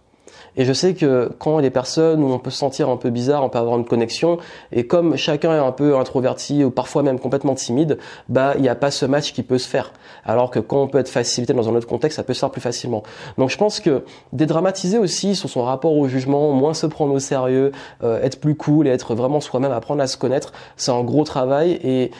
Et 0.56 0.64
je 0.64 0.72
sais 0.72 0.94
que 0.94 1.30
quand 1.38 1.58
il 1.58 1.62
y 1.62 1.66
a 1.66 1.68
des 1.68 1.70
personnes 1.70 2.22
où 2.22 2.32
on 2.32 2.38
peut 2.38 2.50
se 2.50 2.58
sentir 2.58 2.88
un 2.88 2.96
peu 2.96 3.10
bizarre, 3.10 3.42
on 3.42 3.48
peut 3.48 3.58
avoir 3.58 3.76
une 3.76 3.84
connexion, 3.84 4.38
et 4.72 4.86
comme 4.86 5.16
chacun 5.16 5.52
est 5.54 5.58
un 5.58 5.72
peu 5.72 5.96
introverti 5.96 6.64
ou 6.64 6.70
parfois 6.70 7.02
même 7.02 7.18
complètement 7.18 7.54
timide, 7.54 7.98
bah 8.28 8.52
il 8.56 8.62
n'y 8.62 8.68
a 8.68 8.74
pas 8.74 8.90
ce 8.90 9.06
match 9.06 9.32
qui 9.32 9.42
peut 9.42 9.58
se 9.58 9.68
faire. 9.68 9.92
Alors 10.24 10.50
que 10.50 10.58
quand 10.58 10.82
on 10.82 10.88
peut 10.88 10.98
être 10.98 11.08
facilité 11.08 11.52
dans 11.52 11.68
un 11.68 11.74
autre 11.74 11.86
contexte, 11.86 12.16
ça 12.16 12.22
peut 12.22 12.34
se 12.34 12.40
faire 12.40 12.50
plus 12.50 12.60
facilement. 12.60 13.02
Donc 13.38 13.50
je 13.50 13.58
pense 13.58 13.80
que 13.80 14.04
dédramatiser 14.32 14.98
aussi 14.98 15.34
sur 15.34 15.48
son 15.48 15.62
rapport 15.62 15.96
au 15.96 16.08
jugement, 16.08 16.52
moins 16.52 16.74
se 16.74 16.86
prendre 16.86 17.12
au 17.12 17.18
sérieux, 17.18 17.72
euh, 18.02 18.22
être 18.22 18.40
plus 18.40 18.54
cool 18.54 18.86
et 18.86 18.90
être 18.90 19.14
vraiment 19.14 19.40
soi-même, 19.40 19.72
apprendre 19.72 20.02
à 20.02 20.06
se 20.06 20.16
connaître, 20.16 20.52
c'est 20.76 20.92
un 20.92 21.02
gros 21.02 21.24
travail 21.24 21.72
et 21.82 22.10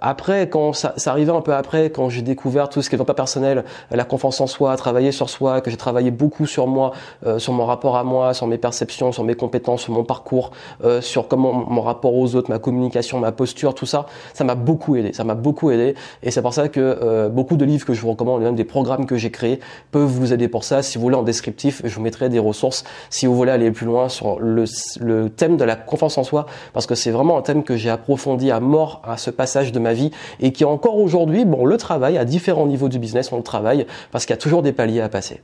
après, 0.00 0.48
quand 0.48 0.72
ça, 0.72 0.94
ça, 0.96 1.10
arrivait 1.10 1.32
un 1.32 1.40
peu 1.40 1.54
après, 1.54 1.90
quand 1.90 2.08
j'ai 2.08 2.22
découvert 2.22 2.68
tout 2.68 2.82
ce 2.82 2.90
qui 2.90 2.96
est 2.96 3.04
pas 3.04 3.14
personnel, 3.14 3.64
la 3.90 4.04
confiance 4.04 4.40
en 4.40 4.46
soi, 4.46 4.74
travailler 4.76 5.12
sur 5.12 5.28
soi, 5.28 5.60
que 5.60 5.70
j'ai 5.70 5.76
travaillé 5.76 6.10
beaucoup 6.10 6.46
sur 6.46 6.66
moi, 6.66 6.92
euh, 7.26 7.38
sur 7.38 7.52
mon 7.52 7.66
rapport 7.66 7.96
à 7.96 8.04
moi, 8.04 8.34
sur 8.34 8.46
mes 8.46 8.58
perceptions, 8.58 9.12
sur 9.12 9.24
mes 9.24 9.34
compétences, 9.34 9.82
sur 9.82 9.92
mon 9.92 10.04
parcours, 10.04 10.50
euh, 10.84 11.00
sur 11.00 11.28
comment 11.28 11.52
mon 11.52 11.82
rapport 11.82 12.14
aux 12.14 12.34
autres, 12.34 12.50
ma 12.50 12.58
communication, 12.58 13.18
ma 13.18 13.32
posture, 13.32 13.74
tout 13.74 13.86
ça, 13.86 14.06
ça 14.34 14.44
m'a 14.44 14.54
beaucoup 14.54 14.96
aidé. 14.96 15.12
Ça 15.12 15.24
m'a 15.24 15.34
beaucoup 15.34 15.70
aidé, 15.70 15.94
et 16.22 16.30
c'est 16.30 16.42
pour 16.42 16.54
ça 16.54 16.68
que 16.68 17.28
beaucoup 17.28 17.56
de 17.56 17.64
livres 17.64 17.86
que 17.86 17.94
je 17.94 18.00
vous 18.00 18.10
recommande, 18.10 18.42
même 18.42 18.54
des 18.54 18.64
programmes 18.64 19.06
que 19.06 19.16
j'ai 19.16 19.30
créés, 19.30 19.60
peuvent 19.90 20.04
vous 20.04 20.32
aider 20.32 20.48
pour 20.48 20.64
ça. 20.64 20.82
Si 20.82 20.98
vous 20.98 21.02
voulez 21.02 21.16
en 21.16 21.22
descriptif, 21.22 21.82
je 21.84 21.94
vous 21.94 22.00
mettrai 22.00 22.28
des 22.28 22.38
ressources. 22.38 22.84
Si 23.10 23.26
vous 23.26 23.34
voulez 23.34 23.52
aller 23.52 23.70
plus 23.70 23.86
loin 23.86 24.08
sur 24.08 24.40
le, 24.40 24.64
le 25.00 25.30
thème 25.30 25.56
de 25.56 25.64
la 25.64 25.76
confiance 25.76 26.18
en 26.18 26.24
soi, 26.24 26.46
parce 26.72 26.86
que 26.86 26.94
c'est 26.94 27.10
vraiment 27.10 27.38
un 27.38 27.42
thème 27.42 27.62
que 27.62 27.76
j'ai 27.76 27.90
approfondi 27.90 28.50
à 28.50 28.60
mort 28.60 29.02
à 29.04 29.16
ce 29.16 29.30
passage 29.30 29.65
de 29.72 29.78
ma 29.78 29.92
vie 29.92 30.10
et 30.40 30.52
qui 30.52 30.64
encore 30.64 30.96
aujourd'hui, 30.96 31.44
bon, 31.44 31.64
le 31.64 31.76
travail 31.76 32.18
à 32.18 32.24
différents 32.24 32.66
niveaux 32.66 32.88
du 32.88 32.98
business, 32.98 33.32
on 33.32 33.36
le 33.36 33.42
travaille 33.42 33.86
parce 34.10 34.26
qu'il 34.26 34.32
y 34.34 34.38
a 34.38 34.40
toujours 34.40 34.62
des 34.62 34.72
paliers 34.72 35.00
à 35.00 35.08
passer. 35.08 35.40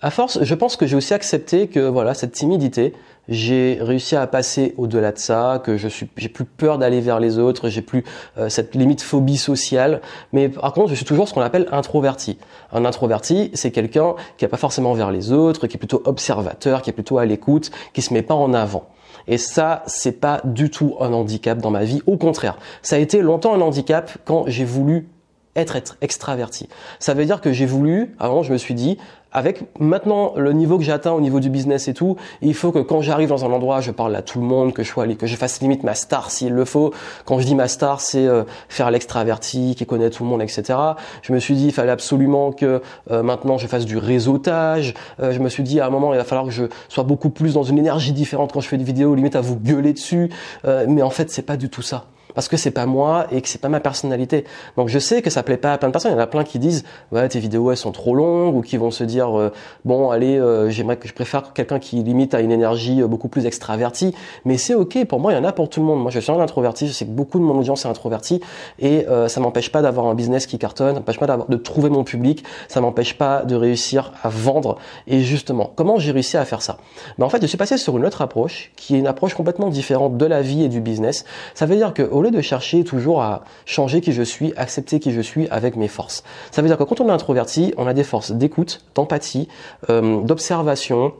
À 0.00 0.10
force, 0.10 0.38
je 0.42 0.54
pense 0.54 0.76
que 0.76 0.86
j'ai 0.86 0.94
aussi 0.94 1.12
accepté 1.12 1.66
que 1.66 1.80
voilà 1.80 2.14
cette 2.14 2.30
timidité, 2.30 2.92
j'ai 3.28 3.78
réussi 3.80 4.14
à 4.14 4.26
passer 4.28 4.74
au-delà 4.78 5.10
de 5.10 5.18
ça, 5.18 5.60
que 5.64 5.76
je 5.76 5.88
suis, 5.88 6.08
j'ai 6.16 6.28
plus 6.28 6.44
peur 6.44 6.78
d'aller 6.78 7.00
vers 7.00 7.18
les 7.18 7.38
autres, 7.38 7.68
j'ai 7.68 7.82
plus 7.82 8.04
euh, 8.38 8.48
cette 8.48 8.76
limite 8.76 9.02
phobie 9.02 9.36
sociale. 9.36 10.00
Mais 10.32 10.48
par 10.48 10.72
contre, 10.72 10.90
je 10.90 10.94
suis 10.94 11.04
toujours 11.04 11.28
ce 11.28 11.34
qu'on 11.34 11.40
appelle 11.40 11.66
introverti. 11.72 12.38
Un 12.72 12.84
introverti, 12.84 13.50
c'est 13.54 13.72
quelqu'un 13.72 14.14
qui 14.36 14.44
n'est 14.44 14.48
pas 14.48 14.56
forcément 14.56 14.94
vers 14.94 15.10
les 15.10 15.32
autres, 15.32 15.66
qui 15.66 15.76
est 15.76 15.78
plutôt 15.78 16.02
observateur, 16.04 16.82
qui 16.82 16.90
est 16.90 16.92
plutôt 16.94 17.18
à 17.18 17.26
l'écoute, 17.26 17.72
qui 17.92 18.00
se 18.00 18.14
met 18.14 18.22
pas 18.22 18.34
en 18.34 18.54
avant. 18.54 18.88
Et 19.28 19.38
ça, 19.38 19.82
c'est 19.86 20.20
pas 20.20 20.40
du 20.44 20.70
tout 20.70 20.96
un 21.00 21.12
handicap 21.12 21.58
dans 21.58 21.70
ma 21.70 21.84
vie. 21.84 22.02
Au 22.06 22.16
contraire, 22.16 22.58
ça 22.82 22.96
a 22.96 22.98
été 22.98 23.20
longtemps 23.20 23.54
un 23.54 23.60
handicap 23.60 24.10
quand 24.24 24.44
j'ai 24.46 24.64
voulu 24.64 25.08
être, 25.54 25.96
extraverti. 26.00 26.68
Ça 26.98 27.14
veut 27.14 27.24
dire 27.24 27.40
que 27.40 27.52
j'ai 27.52 27.66
voulu, 27.66 28.14
avant 28.18 28.42
je 28.42 28.52
me 28.52 28.58
suis 28.58 28.74
dit, 28.74 28.96
avec 29.32 29.64
maintenant 29.78 30.32
le 30.36 30.52
niveau 30.52 30.78
que 30.78 30.84
j'atteins 30.84 31.12
au 31.12 31.20
niveau 31.20 31.40
du 31.40 31.50
business 31.50 31.88
et 31.88 31.94
tout, 31.94 32.16
il 32.40 32.54
faut 32.54 32.72
que 32.72 32.78
quand 32.78 33.00
j'arrive 33.00 33.28
dans 33.28 33.44
un 33.44 33.52
endroit, 33.52 33.80
je 33.80 33.90
parle 33.90 34.14
à 34.16 34.22
tout 34.22 34.40
le 34.40 34.46
monde, 34.46 34.72
que 34.72 34.82
je 34.82 34.88
sois, 34.88 35.06
que 35.06 35.26
je 35.26 35.36
fasse 35.36 35.60
limite 35.60 35.82
ma 35.84 35.94
star 35.94 36.30
s'il 36.30 36.52
le 36.52 36.64
faut. 36.64 36.92
Quand 37.24 37.38
je 37.38 37.46
dis 37.46 37.54
ma 37.54 37.68
star, 37.68 38.00
c'est 38.00 38.26
euh, 38.26 38.44
faire 38.68 38.90
l'extraverti, 38.90 39.74
qui 39.76 39.86
connaît 39.86 40.10
tout 40.10 40.24
le 40.24 40.30
monde, 40.30 40.42
etc. 40.42 40.78
Je 41.22 41.32
me 41.32 41.38
suis 41.38 41.54
dit, 41.54 41.66
il 41.66 41.72
fallait 41.72 41.92
absolument 41.92 42.52
que 42.52 42.82
euh, 43.10 43.22
maintenant 43.22 43.58
je 43.58 43.66
fasse 43.66 43.84
du 43.84 43.98
réseautage. 43.98 44.94
Euh, 45.20 45.32
je 45.32 45.40
me 45.40 45.48
suis 45.48 45.62
dit, 45.62 45.80
à 45.80 45.86
un 45.86 45.90
moment, 45.90 46.14
il 46.14 46.16
va 46.16 46.24
falloir 46.24 46.46
que 46.46 46.52
je 46.52 46.64
sois 46.88 47.04
beaucoup 47.04 47.30
plus 47.30 47.54
dans 47.54 47.62
une 47.62 47.78
énergie 47.78 48.12
différente 48.12 48.52
quand 48.52 48.60
je 48.60 48.68
fais 48.68 48.78
des 48.78 48.84
vidéos, 48.84 49.14
limite 49.14 49.36
à 49.36 49.40
vous 49.40 49.56
gueuler 49.56 49.92
dessus. 49.92 50.30
mais 50.64 51.02
en 51.02 51.10
fait, 51.10 51.30
c'est 51.30 51.42
pas 51.42 51.56
du 51.56 51.68
tout 51.68 51.82
ça 51.82 52.04
parce 52.38 52.46
que 52.46 52.56
c'est 52.56 52.70
pas 52.70 52.86
moi 52.86 53.26
et 53.32 53.42
que 53.42 53.48
c'est 53.48 53.60
pas 53.60 53.68
ma 53.68 53.80
personnalité. 53.80 54.44
Donc 54.76 54.86
je 54.88 55.00
sais 55.00 55.22
que 55.22 55.28
ça 55.28 55.42
plaît 55.42 55.56
pas 55.56 55.72
à 55.72 55.78
plein 55.78 55.88
de 55.88 55.92
personnes. 55.92 56.12
Il 56.12 56.14
y 56.14 56.18
en 56.18 56.22
a 56.22 56.28
plein 56.28 56.44
qui 56.44 56.60
disent 56.60 56.84
ouais 57.10 57.28
tes 57.28 57.40
vidéos 57.40 57.72
elles 57.72 57.76
sont 57.76 57.90
trop 57.90 58.14
longues 58.14 58.54
ou 58.54 58.60
qui 58.60 58.76
vont 58.76 58.92
se 58.92 59.02
dire 59.02 59.36
euh, 59.36 59.50
bon 59.84 60.10
allez 60.10 60.38
euh, 60.38 60.70
j'aimerais 60.70 60.98
que 60.98 61.08
je 61.08 61.14
préfère 61.14 61.52
quelqu'un 61.52 61.80
qui 61.80 61.96
limite 61.96 62.34
à 62.34 62.40
une 62.40 62.52
énergie 62.52 63.02
euh, 63.02 63.08
beaucoup 63.08 63.26
plus 63.26 63.44
extravertie. 63.44 64.14
Mais 64.44 64.56
c'est 64.56 64.74
ok 64.74 65.04
pour 65.06 65.18
moi 65.18 65.32
il 65.32 65.34
y 65.34 65.38
en 65.40 65.42
a 65.42 65.50
pour 65.50 65.68
tout 65.68 65.80
le 65.80 65.86
monde. 65.86 66.00
Moi 66.00 66.12
je 66.12 66.20
suis 66.20 66.30
un 66.30 66.38
introverti. 66.38 66.86
Je 66.86 66.92
sais 66.92 67.06
que 67.06 67.10
beaucoup 67.10 67.40
de 67.40 67.44
mon 67.44 67.58
audience 67.58 67.84
est 67.84 67.88
introverti 67.88 68.40
et 68.78 69.04
ça 69.26 69.40
m'empêche 69.40 69.72
pas 69.72 69.82
d'avoir 69.82 70.06
un 70.06 70.14
business 70.14 70.46
qui 70.46 70.58
cartonne. 70.58 70.94
Ça 70.94 71.00
m'empêche 71.00 71.18
pas 71.18 71.26
de 71.26 71.56
trouver 71.56 71.90
mon 71.90 72.04
public. 72.04 72.44
Ça 72.68 72.80
m'empêche 72.80 73.18
pas 73.18 73.42
de 73.42 73.56
réussir 73.56 74.12
à 74.22 74.28
vendre. 74.28 74.78
Et 75.08 75.22
justement 75.22 75.72
comment 75.74 75.98
j'ai 75.98 76.12
réussi 76.12 76.36
à 76.36 76.44
faire 76.44 76.62
ça? 76.62 76.78
Ben 77.18 77.26
en 77.26 77.30
fait 77.30 77.42
je 77.42 77.48
suis 77.48 77.58
passé 77.58 77.78
sur 77.78 77.98
une 77.98 78.06
autre 78.06 78.22
approche 78.22 78.70
qui 78.76 78.94
est 78.94 79.00
une 79.00 79.08
approche 79.08 79.34
complètement 79.34 79.70
différente 79.70 80.16
de 80.16 80.26
la 80.26 80.40
vie 80.40 80.62
et 80.62 80.68
du 80.68 80.80
business. 80.80 81.24
Ça 81.54 81.66
veut 81.66 81.74
dire 81.74 81.92
que 81.92 82.02
au 82.02 82.27
de 82.30 82.40
chercher 82.40 82.84
toujours 82.84 83.22
à 83.22 83.44
changer 83.66 84.00
qui 84.00 84.12
je 84.12 84.22
suis, 84.22 84.52
accepter 84.56 85.00
qui 85.00 85.12
je 85.12 85.20
suis 85.20 85.48
avec 85.48 85.76
mes 85.76 85.88
forces. 85.88 86.24
Ça 86.50 86.62
veut 86.62 86.68
dire 86.68 86.78
que 86.78 86.84
quand 86.84 87.00
on 87.00 87.08
est 87.08 87.12
introverti, 87.12 87.74
on 87.76 87.86
a 87.86 87.94
des 87.94 88.04
forces 88.04 88.32
d'écoute, 88.32 88.84
d'empathie, 88.94 89.48
euh, 89.90 90.22
d'observation, 90.22 91.14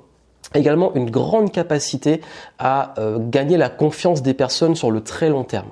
également 0.54 0.94
une 0.94 1.10
grande 1.10 1.52
capacité 1.52 2.20
à 2.58 2.94
euh, 2.98 3.18
gagner 3.20 3.56
la 3.56 3.68
confiance 3.68 4.22
des 4.22 4.34
personnes 4.34 4.74
sur 4.74 4.90
le 4.90 5.02
très 5.02 5.28
long 5.28 5.44
terme. 5.44 5.68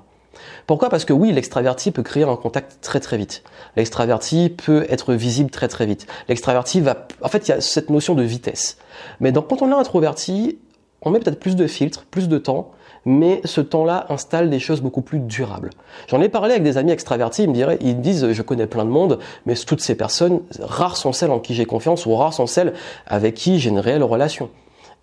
Pourquoi? 0.67 0.89
Parce 0.91 1.05
que 1.05 1.13
oui, 1.13 1.33
l'extraverti 1.33 1.93
peut 1.93 2.03
créer 2.03 2.25
un 2.25 2.37
contact 2.37 2.79
très 2.83 3.01
très 3.01 3.17
vite. 3.17 3.43
L'extraverti 3.77 4.51
peut 4.51 4.85
être 4.89 5.15
visible 5.15 5.51
très 5.51 5.69
très 5.69 5.87
vite. 5.87 6.07
L'extraverti 6.29 6.81
va... 6.81 7.07
En 7.23 7.29
fait, 7.29 7.49
il 7.49 7.53
y 7.53 7.55
a 7.55 7.61
cette 7.61 7.89
notion 7.89 8.15
de 8.15 8.23
vitesse. 8.23 8.77
Mais 9.21 9.33
donc, 9.33 9.49
quand 9.49 9.63
on 9.63 9.71
est 9.71 9.75
introverti, 9.75 10.59
on 11.07 11.11
met 11.11 11.21
peut-être 11.21 11.39
plus 11.39 11.57
de 11.57 11.67
filtres, 11.69 12.05
plus 12.05 12.29
de 12.29 12.37
temps, 12.37 12.73
mais 13.05 13.41
ce 13.45 13.61
temps-là 13.61 14.07
installe 14.09 14.51
des 14.51 14.59
choses 14.59 14.83
beaucoup 14.83 15.03
plus 15.03 15.21
durables. 15.21 15.71
J'en 16.09 16.21
ai 16.21 16.29
parlé 16.29 16.51
avec 16.51 16.65
des 16.65 16.77
amis 16.77 16.91
extravertis, 16.91 17.45
ils 17.45 17.49
me 17.49 17.55
diraient, 17.55 17.79
ils 17.81 18.01
disent, 18.01 18.33
je 18.33 18.43
connais 18.43 18.67
plein 18.67 18.85
de 18.85 18.91
monde, 18.91 19.21
mais 19.47 19.55
toutes 19.55 19.81
ces 19.81 19.95
personnes, 19.95 20.41
rares 20.59 20.97
sont 20.97 21.13
celles 21.13 21.31
en 21.31 21.39
qui 21.39 21.55
j'ai 21.55 21.65
confiance 21.65 22.05
ou 22.07 22.15
rares 22.17 22.35
sont 22.35 22.49
celles 22.49 22.75
avec 23.07 23.35
qui 23.35 23.61
j'ai 23.61 23.71
une 23.71 23.79
réelle 23.79 24.03
relation. 24.03 24.51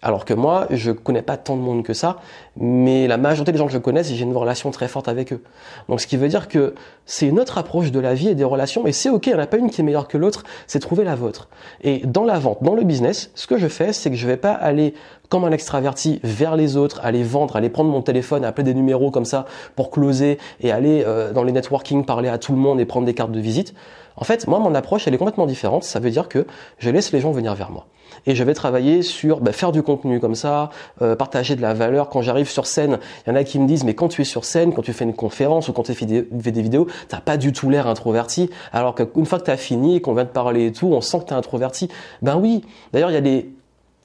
Alors 0.01 0.25
que 0.25 0.33
moi, 0.33 0.67
je 0.69 0.91
connais 0.91 1.21
pas 1.21 1.37
tant 1.37 1.55
de 1.55 1.61
monde 1.61 1.81
que 1.81 1.93
ça, 1.93 2.17
mais 2.57 3.07
la 3.07 3.15
majorité 3.15 3.53
des 3.53 3.57
gens 3.57 3.67
que 3.67 3.71
je 3.71 3.77
connais, 3.77 4.03
j'ai 4.03 4.21
une 4.21 4.35
relation 4.35 4.69
très 4.69 4.89
forte 4.89 5.07
avec 5.07 5.31
eux. 5.31 5.41
Donc 5.87 6.01
ce 6.01 6.07
qui 6.07 6.17
veut 6.17 6.27
dire 6.27 6.49
que 6.49 6.75
c'est 7.05 7.25
une 7.25 7.39
autre 7.39 7.57
approche 7.57 7.93
de 7.93 8.01
la 8.01 8.13
vie 8.13 8.27
et 8.27 8.35
des 8.35 8.43
relations, 8.43 8.85
et 8.85 8.91
c'est 8.91 9.09
ok, 9.09 9.27
il 9.27 9.29
n'y 9.33 9.39
en 9.39 9.41
a 9.41 9.47
pas 9.47 9.55
une 9.55 9.69
qui 9.69 9.79
est 9.79 9.83
meilleure 9.85 10.09
que 10.09 10.17
l'autre, 10.17 10.43
c'est 10.67 10.79
trouver 10.79 11.05
la 11.05 11.15
vôtre. 11.15 11.47
Et 11.81 12.01
dans 12.05 12.25
la 12.25 12.37
vente, 12.37 12.61
dans 12.61 12.75
le 12.75 12.83
business, 12.83 13.31
ce 13.33 13.47
que 13.47 13.57
je 13.57 13.69
fais, 13.69 13.93
c'est 13.93 14.09
que 14.09 14.17
je 14.17 14.27
vais 14.27 14.35
pas 14.35 14.51
aller 14.51 14.93
comme 15.33 15.45
un 15.45 15.51
extraverti 15.51 16.19
vers 16.21 16.55
les 16.55 16.77
autres, 16.77 16.99
aller 17.03 17.23
vendre, 17.23 17.55
aller 17.55 17.69
prendre 17.69 17.89
mon 17.89 18.03
téléphone, 18.03 18.45
appeler 18.45 18.65
des 18.65 18.75
numéros 18.75 19.09
comme 19.09 19.25
ça 19.25 19.47
pour 19.75 19.89
closer 19.89 20.37
et 20.61 20.71
aller 20.71 21.03
euh, 21.07 21.33
dans 21.33 21.43
les 21.43 21.51
networking, 21.51 22.05
parler 22.05 22.29
à 22.29 22.37
tout 22.37 22.51
le 22.51 22.59
monde 22.59 22.79
et 22.79 22.85
prendre 22.85 23.07
des 23.07 23.15
cartes 23.15 23.31
de 23.31 23.39
visite. 23.39 23.73
En 24.15 24.25
fait, 24.25 24.45
moi, 24.45 24.59
mon 24.59 24.75
approche, 24.75 25.07
elle 25.07 25.15
est 25.15 25.17
complètement 25.17 25.47
différente. 25.47 25.85
Ça 25.85 25.99
veut 25.99 26.11
dire 26.11 26.29
que 26.29 26.45
je 26.77 26.91
laisse 26.91 27.11
les 27.11 27.19
gens 27.19 27.31
venir 27.31 27.55
vers 27.55 27.71
moi. 27.71 27.87
Et 28.27 28.35
je 28.35 28.43
vais 28.43 28.53
travailler 28.53 29.01
sur 29.01 29.39
bah, 29.39 29.53
faire 29.53 29.71
du 29.71 29.81
contenu 29.81 30.19
comme 30.19 30.35
ça, 30.35 30.69
euh, 31.01 31.15
partager 31.15 31.55
de 31.55 31.63
la 31.63 31.73
valeur. 31.73 32.09
Quand 32.09 32.21
j'arrive 32.21 32.47
sur 32.47 32.67
scène, 32.67 32.99
il 33.25 33.31
y 33.31 33.33
en 33.33 33.35
a 33.35 33.43
qui 33.43 33.57
me 33.57 33.67
disent, 33.67 33.85
mais 33.85 33.95
quand 33.95 34.09
tu 34.09 34.21
es 34.21 34.25
sur 34.25 34.45
scène, 34.45 34.71
quand 34.71 34.83
tu 34.83 34.93
fais 34.93 35.03
une 35.03 35.15
conférence 35.15 35.67
ou 35.67 35.73
quand 35.73 35.81
tu 35.81 35.95
fais 35.95 36.05
des, 36.05 36.27
vidéos, 36.31 36.85
t'as 37.07 37.21
pas 37.21 37.37
du 37.37 37.53
tout 37.53 37.71
l'air 37.71 37.87
introverti. 37.87 38.51
Alors 38.71 38.93
qu'une 38.93 39.25
fois 39.25 39.39
que 39.39 39.45
tu 39.45 39.51
as 39.51 39.57
fini, 39.57 39.99
qu'on 39.99 40.13
vient 40.13 40.25
de 40.25 40.29
parler 40.29 40.67
et 40.67 40.71
tout, 40.71 40.89
on 40.93 41.01
sent 41.01 41.21
que 41.21 41.25
tu 41.25 41.33
es 41.33 41.37
introverti. 41.37 41.89
Ben 42.21 42.37
oui. 42.37 42.63
D'ailleurs, 42.91 43.09
il 43.09 43.15
y 43.15 43.17
a 43.17 43.21
des 43.21 43.49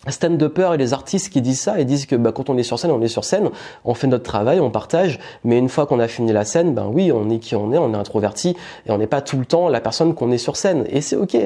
stand-uppers 0.06 0.74
et 0.74 0.76
les 0.76 0.92
artistes 0.92 1.32
qui 1.32 1.42
disent 1.42 1.60
ça 1.60 1.80
et 1.80 1.84
disent 1.84 2.06
que 2.06 2.16
bah, 2.16 2.32
quand 2.32 2.50
on 2.50 2.56
est 2.56 2.62
sur 2.62 2.78
scène, 2.78 2.90
on 2.90 3.02
est 3.02 3.08
sur 3.08 3.24
scène, 3.24 3.50
on 3.84 3.94
fait 3.94 4.06
notre 4.06 4.24
travail, 4.24 4.60
on 4.60 4.70
partage, 4.70 5.18
mais 5.44 5.58
une 5.58 5.68
fois 5.68 5.86
qu'on 5.86 5.98
a 5.98 6.08
fini 6.08 6.32
la 6.32 6.44
scène, 6.44 6.74
ben 6.74 6.88
oui, 6.92 7.10
on 7.12 7.28
est 7.30 7.38
qui 7.38 7.56
on 7.56 7.72
est, 7.72 7.78
on 7.78 7.92
est 7.92 7.96
introverti 7.96 8.56
et 8.86 8.90
on 8.90 8.98
n'est 8.98 9.06
pas 9.06 9.20
tout 9.20 9.38
le 9.38 9.44
temps 9.44 9.68
la 9.68 9.80
personne 9.80 10.14
qu'on 10.14 10.30
est 10.30 10.38
sur 10.38 10.56
scène 10.56 10.84
et 10.88 11.00
c'est 11.00 11.16
ok. 11.16 11.36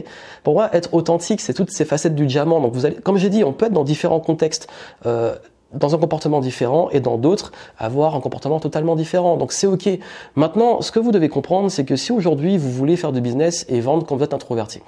Pour 0.42 0.54
moi, 0.54 0.68
être 0.72 0.92
authentique, 0.94 1.40
c'est 1.40 1.54
toutes 1.54 1.70
ces 1.70 1.84
facettes 1.84 2.14
du 2.14 2.26
diamant. 2.26 2.60
Donc 2.60 2.74
vous 2.74 2.86
allez, 2.86 2.96
comme 2.96 3.16
j'ai 3.16 3.30
dit, 3.30 3.44
on 3.44 3.52
peut 3.52 3.66
être 3.66 3.72
dans 3.72 3.84
différents 3.84 4.20
contextes. 4.20 4.68
Euh, 5.06 5.34
dans 5.72 5.94
un 5.94 5.98
comportement 5.98 6.40
différent 6.40 6.90
et 6.90 7.00
dans 7.00 7.16
d'autres 7.16 7.50
avoir 7.78 8.14
un 8.14 8.20
comportement 8.20 8.60
totalement 8.60 8.94
différent. 8.94 9.38
Donc 9.38 9.52
c'est 9.52 9.66
ok. 9.66 9.88
Maintenant, 10.36 10.82
ce 10.82 10.92
que 10.92 10.98
vous 10.98 11.12
devez 11.12 11.30
comprendre, 11.30 11.70
c'est 11.70 11.86
que 11.86 11.96
si 11.96 12.12
aujourd'hui 12.12 12.58
vous 12.58 12.70
voulez 12.70 12.96
faire 12.96 13.10
du 13.10 13.22
business 13.22 13.64
et 13.70 13.80
vendre 13.80 14.04
quand 14.04 14.16
vous 14.16 14.24
êtes 14.24 14.34
introverti, 14.34 14.80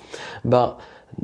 ben 0.44 0.76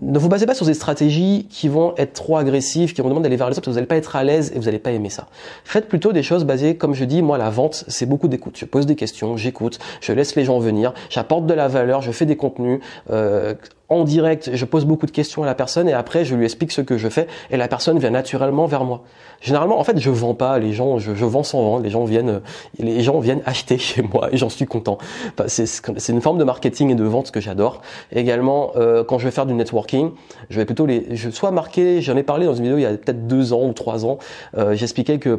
ne 0.02 0.18
vous 0.18 0.28
basez 0.28 0.46
pas 0.46 0.54
sur 0.54 0.66
des 0.66 0.74
stratégies 0.74 1.46
qui 1.50 1.68
vont 1.68 1.94
être 1.96 2.12
trop 2.12 2.36
agressives, 2.36 2.92
qui 2.92 3.00
vont 3.00 3.08
demander 3.08 3.24
d'aller 3.24 3.36
vers 3.36 3.50
les 3.50 3.58
autres 3.58 3.70
vous 3.70 3.74
n'allez 3.74 3.86
pas 3.86 3.96
être 3.96 4.16
à 4.16 4.24
l'aise 4.24 4.52
et 4.54 4.58
vous 4.58 4.64
n'allez 4.64 4.78
pas 4.78 4.90
aimer 4.90 5.10
ça. 5.10 5.28
Faites 5.64 5.88
plutôt 5.88 6.12
des 6.12 6.22
choses 6.22 6.44
basées, 6.44 6.76
comme 6.76 6.94
je 6.94 7.04
dis, 7.04 7.22
moi 7.22 7.38
la 7.38 7.50
vente, 7.50 7.84
c'est 7.88 8.06
beaucoup 8.06 8.28
d'écoute. 8.28 8.56
Je 8.56 8.64
pose 8.64 8.86
des 8.86 8.96
questions, 8.96 9.36
j'écoute, 9.36 9.78
je 10.00 10.12
laisse 10.12 10.34
les 10.36 10.44
gens 10.44 10.58
venir, 10.58 10.94
j'apporte 11.08 11.46
de 11.46 11.54
la 11.54 11.68
valeur, 11.68 12.02
je 12.02 12.12
fais 12.12 12.26
des 12.26 12.36
contenus. 12.36 12.80
Euh, 13.10 13.54
en 13.90 14.04
direct, 14.04 14.50
je 14.54 14.64
pose 14.64 14.84
beaucoup 14.84 15.06
de 15.06 15.10
questions 15.10 15.42
à 15.42 15.46
la 15.46 15.54
personne 15.54 15.88
et 15.88 15.92
après 15.92 16.24
je 16.24 16.36
lui 16.36 16.44
explique 16.44 16.70
ce 16.70 16.80
que 16.80 16.96
je 16.96 17.08
fais 17.08 17.26
et 17.50 17.56
la 17.56 17.66
personne 17.68 17.98
vient 17.98 18.10
naturellement 18.10 18.66
vers 18.66 18.84
moi. 18.84 19.02
Généralement, 19.40 19.80
en 19.80 19.84
fait, 19.84 19.98
je 19.98 20.10
vends 20.10 20.34
pas, 20.34 20.58
les 20.58 20.72
gens, 20.72 20.98
je, 20.98 21.14
je 21.14 21.24
vends 21.24 21.42
sans 21.42 21.62
vendre, 21.62 21.82
les 21.82 21.90
gens 21.90 22.04
viennent, 22.04 22.40
les 22.78 23.02
gens 23.02 23.18
viennent 23.18 23.42
acheter 23.46 23.78
chez 23.78 24.02
moi 24.02 24.28
et 24.32 24.36
j'en 24.36 24.48
suis 24.48 24.66
content. 24.66 24.98
c'est 25.46 26.08
une 26.08 26.20
forme 26.20 26.38
de 26.38 26.44
marketing 26.44 26.90
et 26.90 26.94
de 26.94 27.04
vente 27.04 27.32
que 27.32 27.40
j'adore. 27.40 27.82
Également, 28.12 28.72
euh, 28.76 29.02
quand 29.02 29.18
je 29.18 29.24
vais 29.24 29.32
faire 29.32 29.46
du 29.46 29.54
networking, 29.54 30.12
je 30.48 30.56
vais 30.56 30.64
plutôt 30.64 30.86
les, 30.86 31.16
je 31.16 31.28
sois 31.30 31.50
marqué, 31.50 32.00
j'en 32.00 32.16
ai 32.16 32.22
parlé 32.22 32.46
dans 32.46 32.54
une 32.54 32.62
vidéo 32.62 32.78
il 32.78 32.82
y 32.82 32.86
a 32.86 32.90
peut-être 32.90 33.26
deux 33.26 33.52
ans 33.52 33.64
ou 33.64 33.72
trois 33.72 34.06
ans, 34.06 34.18
euh, 34.56 34.74
j'expliquais 34.74 35.18
que 35.18 35.38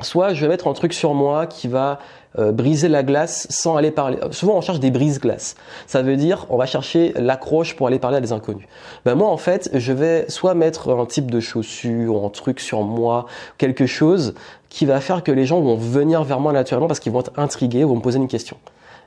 soit 0.00 0.34
je 0.34 0.40
vais 0.40 0.48
mettre 0.48 0.66
un 0.68 0.72
truc 0.72 0.92
sur 0.92 1.14
moi 1.14 1.46
qui 1.46 1.68
va 1.68 1.98
euh, 2.38 2.52
briser 2.52 2.88
la 2.88 3.02
glace 3.02 3.46
sans 3.50 3.76
aller 3.76 3.90
parler. 3.90 4.18
Souvent, 4.32 4.56
on 4.56 4.60
cherche 4.60 4.80
des 4.80 4.90
brises-glaces. 4.90 5.54
Ça 5.86 6.02
veut 6.02 6.16
dire, 6.16 6.46
on 6.50 6.56
va 6.56 6.66
chercher 6.66 7.12
l'accroche 7.16 7.76
pour 7.76 7.86
aller 7.86 7.98
parler 7.98 8.16
à 8.16 8.20
des 8.20 8.32
inconnus. 8.32 8.66
Ben 9.04 9.14
moi, 9.14 9.28
en 9.28 9.36
fait, 9.36 9.70
je 9.72 9.92
vais 9.92 10.26
soit 10.28 10.54
mettre 10.54 10.90
un 10.90 11.06
type 11.06 11.30
de 11.30 11.40
chaussure 11.40 12.22
ou 12.22 12.26
un 12.26 12.30
truc 12.30 12.60
sur 12.60 12.82
moi, 12.82 13.26
quelque 13.58 13.86
chose 13.86 14.34
qui 14.68 14.86
va 14.86 15.00
faire 15.00 15.22
que 15.22 15.32
les 15.32 15.46
gens 15.46 15.60
vont 15.60 15.76
venir 15.76 16.24
vers 16.24 16.40
moi 16.40 16.52
naturellement 16.52 16.88
parce 16.88 17.00
qu'ils 17.00 17.12
vont 17.12 17.20
être 17.20 17.32
intrigués, 17.36 17.84
vont 17.84 17.96
me 17.96 18.00
poser 18.00 18.18
une 18.18 18.28
question. 18.28 18.56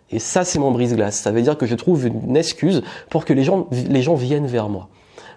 Et 0.09 0.19
ça, 0.19 0.45
c'est 0.45 0.59
mon 0.59 0.71
brise-glace. 0.71 1.15
Ça 1.15 1.31
veut 1.31 1.41
dire 1.41 1.57
que 1.57 1.65
je 1.65 1.75
trouve 1.75 2.07
une 2.07 2.37
excuse 2.37 2.81
pour 3.09 3.25
que 3.25 3.33
les 3.33 3.43
gens, 3.43 3.67
les 3.71 4.01
gens 4.01 4.15
viennent 4.15 4.47
vers 4.47 4.69
moi 4.69 4.87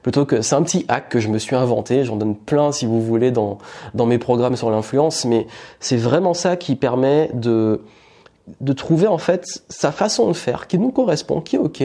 plutôt 0.03 0.25
que 0.25 0.43
c'est 0.43 0.55
un 0.55 0.63
petit 0.63 0.85
hack 0.89 1.09
que 1.09 1.21
je 1.21 1.29
me 1.29 1.39
suis 1.39 1.57
inventé. 1.57 2.05
J'en 2.05 2.17
donne 2.17 2.37
plein 2.37 2.73
si 2.73 2.87
vous 2.87 3.03
voulez 3.03 3.31
dans 3.31 3.59
mes 3.95 4.19
programmes 4.19 4.57
sur 4.57 4.71
l'influence, 4.71 5.25
mais 5.25 5.47
c'est 5.79 5.97
vraiment 5.97 6.35
ça 6.35 6.57
qui 6.57 6.77
permet 6.77 7.31
de 7.35 7.83
de 8.61 8.73
trouver 8.73 9.07
en 9.07 9.19
fait 9.19 9.63
sa 9.69 9.93
façon 9.93 10.29
de 10.29 10.33
faire 10.33 10.67
qui 10.67 10.79
nous 10.79 10.91
correspond, 10.91 11.41
qui 11.41 11.57
est 11.57 11.59
ok, 11.59 11.85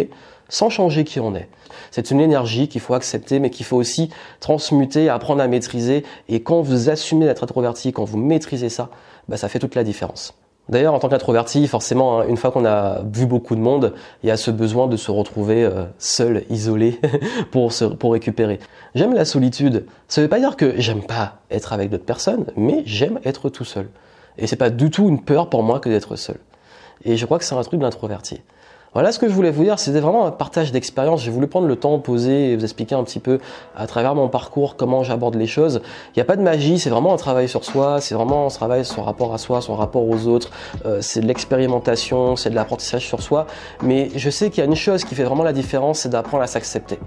sans 0.49 0.69
changer 0.69 1.03
qui 1.03 1.19
on 1.19 1.35
est. 1.35 1.47
C'est 1.91 2.11
une 2.11 2.19
énergie 2.19 2.67
qu'il 2.67 2.81
faut 2.81 2.93
accepter, 2.93 3.39
mais 3.39 3.49
qu'il 3.49 3.65
faut 3.65 3.77
aussi 3.77 4.09
transmuter, 4.39 5.09
apprendre 5.09 5.41
à 5.41 5.47
maîtriser. 5.47 6.03
Et 6.29 6.41
quand 6.41 6.61
vous 6.61 6.89
assumez 6.89 7.25
d'être 7.25 7.43
introverti, 7.43 7.93
quand 7.93 8.03
vous 8.03 8.17
maîtrisez 8.17 8.69
ça, 8.69 8.89
bah, 9.27 9.37
ça 9.37 9.49
fait 9.49 9.59
toute 9.59 9.75
la 9.75 9.83
différence. 9.83 10.33
D'ailleurs, 10.67 10.95
en 10.95 10.99
tant 10.99 11.09
qu'introverti, 11.09 11.67
forcément, 11.67 12.19
hein, 12.19 12.25
une 12.27 12.37
fois 12.37 12.51
qu'on 12.51 12.65
a 12.65 13.01
vu 13.03 13.27
beaucoup 13.27 13.55
de 13.55 13.61
monde, 13.61 13.93
il 14.23 14.27
y 14.27 14.31
a 14.31 14.37
ce 14.37 14.49
besoin 14.49 14.87
de 14.87 14.97
se 14.97 15.11
retrouver 15.11 15.63
euh, 15.63 15.85
seul, 15.99 16.43
isolé, 16.49 16.99
pour 17.51 17.71
se, 17.71 17.85
pour 17.85 18.13
récupérer. 18.13 18.59
J'aime 18.95 19.13
la 19.13 19.25
solitude. 19.25 19.85
Ça 20.07 20.21
ne 20.21 20.25
veut 20.25 20.29
pas 20.29 20.39
dire 20.39 20.55
que 20.55 20.73
j'aime 20.77 21.03
pas 21.03 21.37
être 21.51 21.71
avec 21.71 21.91
d'autres 21.91 22.05
personnes, 22.05 22.45
mais 22.55 22.81
j'aime 22.85 23.19
être 23.25 23.49
tout 23.49 23.65
seul. 23.65 23.89
Et 24.37 24.47
c'est 24.47 24.55
pas 24.55 24.71
du 24.71 24.89
tout 24.89 25.07
une 25.07 25.21
peur 25.21 25.49
pour 25.49 25.61
moi 25.61 25.79
que 25.79 25.89
d'être 25.89 26.15
seul. 26.15 26.37
Et 27.03 27.15
je 27.15 27.25
crois 27.25 27.37
que 27.37 27.45
c'est 27.45 27.55
un 27.55 27.61
truc 27.61 27.79
d'introverti. 27.79 28.41
Voilà 28.95 29.11
ce 29.11 29.19
que 29.19 29.27
je 29.27 29.33
voulais 29.33 29.51
vous 29.51 29.65
dire, 29.65 29.77
c'était 29.77 29.99
vraiment 29.99 30.25
un 30.25 30.31
partage 30.31 30.71
d'expérience. 30.71 31.21
J'ai 31.21 31.29
voulu 31.29 31.47
prendre 31.47 31.67
le 31.67 31.75
temps, 31.75 31.99
poser 31.99 32.51
et 32.51 32.55
vous 32.55 32.63
expliquer 32.63 32.95
un 32.95 33.03
petit 33.03 33.19
peu 33.19 33.39
à 33.75 33.87
travers 33.87 34.15
mon 34.15 34.29
parcours 34.29 34.77
comment 34.77 35.03
j'aborde 35.03 35.35
les 35.35 35.47
choses. 35.47 35.81
Il 36.11 36.19
n'y 36.19 36.21
a 36.21 36.23
pas 36.23 36.37
de 36.37 36.41
magie, 36.41 36.79
c'est 36.79 36.89
vraiment 36.89 37.13
un 37.13 37.17
travail 37.17 37.49
sur 37.49 37.65
soi, 37.65 37.99
c'est 37.99 38.15
vraiment 38.15 38.45
un 38.45 38.49
travail 38.49 38.85
sur 38.85 39.03
rapport 39.03 39.33
à 39.33 39.37
soi, 39.37 39.59
son 39.59 39.75
rapport 39.75 40.07
aux 40.07 40.27
autres, 40.27 40.49
euh, 40.85 40.99
c'est 41.01 41.19
de 41.19 41.27
l'expérimentation, 41.27 42.37
c'est 42.37 42.49
de 42.49 42.55
l'apprentissage 42.55 43.05
sur 43.05 43.21
soi. 43.21 43.47
Mais 43.81 44.11
je 44.15 44.29
sais 44.29 44.49
qu'il 44.49 44.59
y 44.59 44.65
a 44.65 44.69
une 44.69 44.77
chose 44.77 45.03
qui 45.03 45.13
fait 45.13 45.25
vraiment 45.25 45.43
la 45.43 45.51
différence, 45.51 45.99
c'est 45.99 46.09
d'apprendre 46.09 46.43
à 46.43 46.47
s'accepter. 46.47 46.97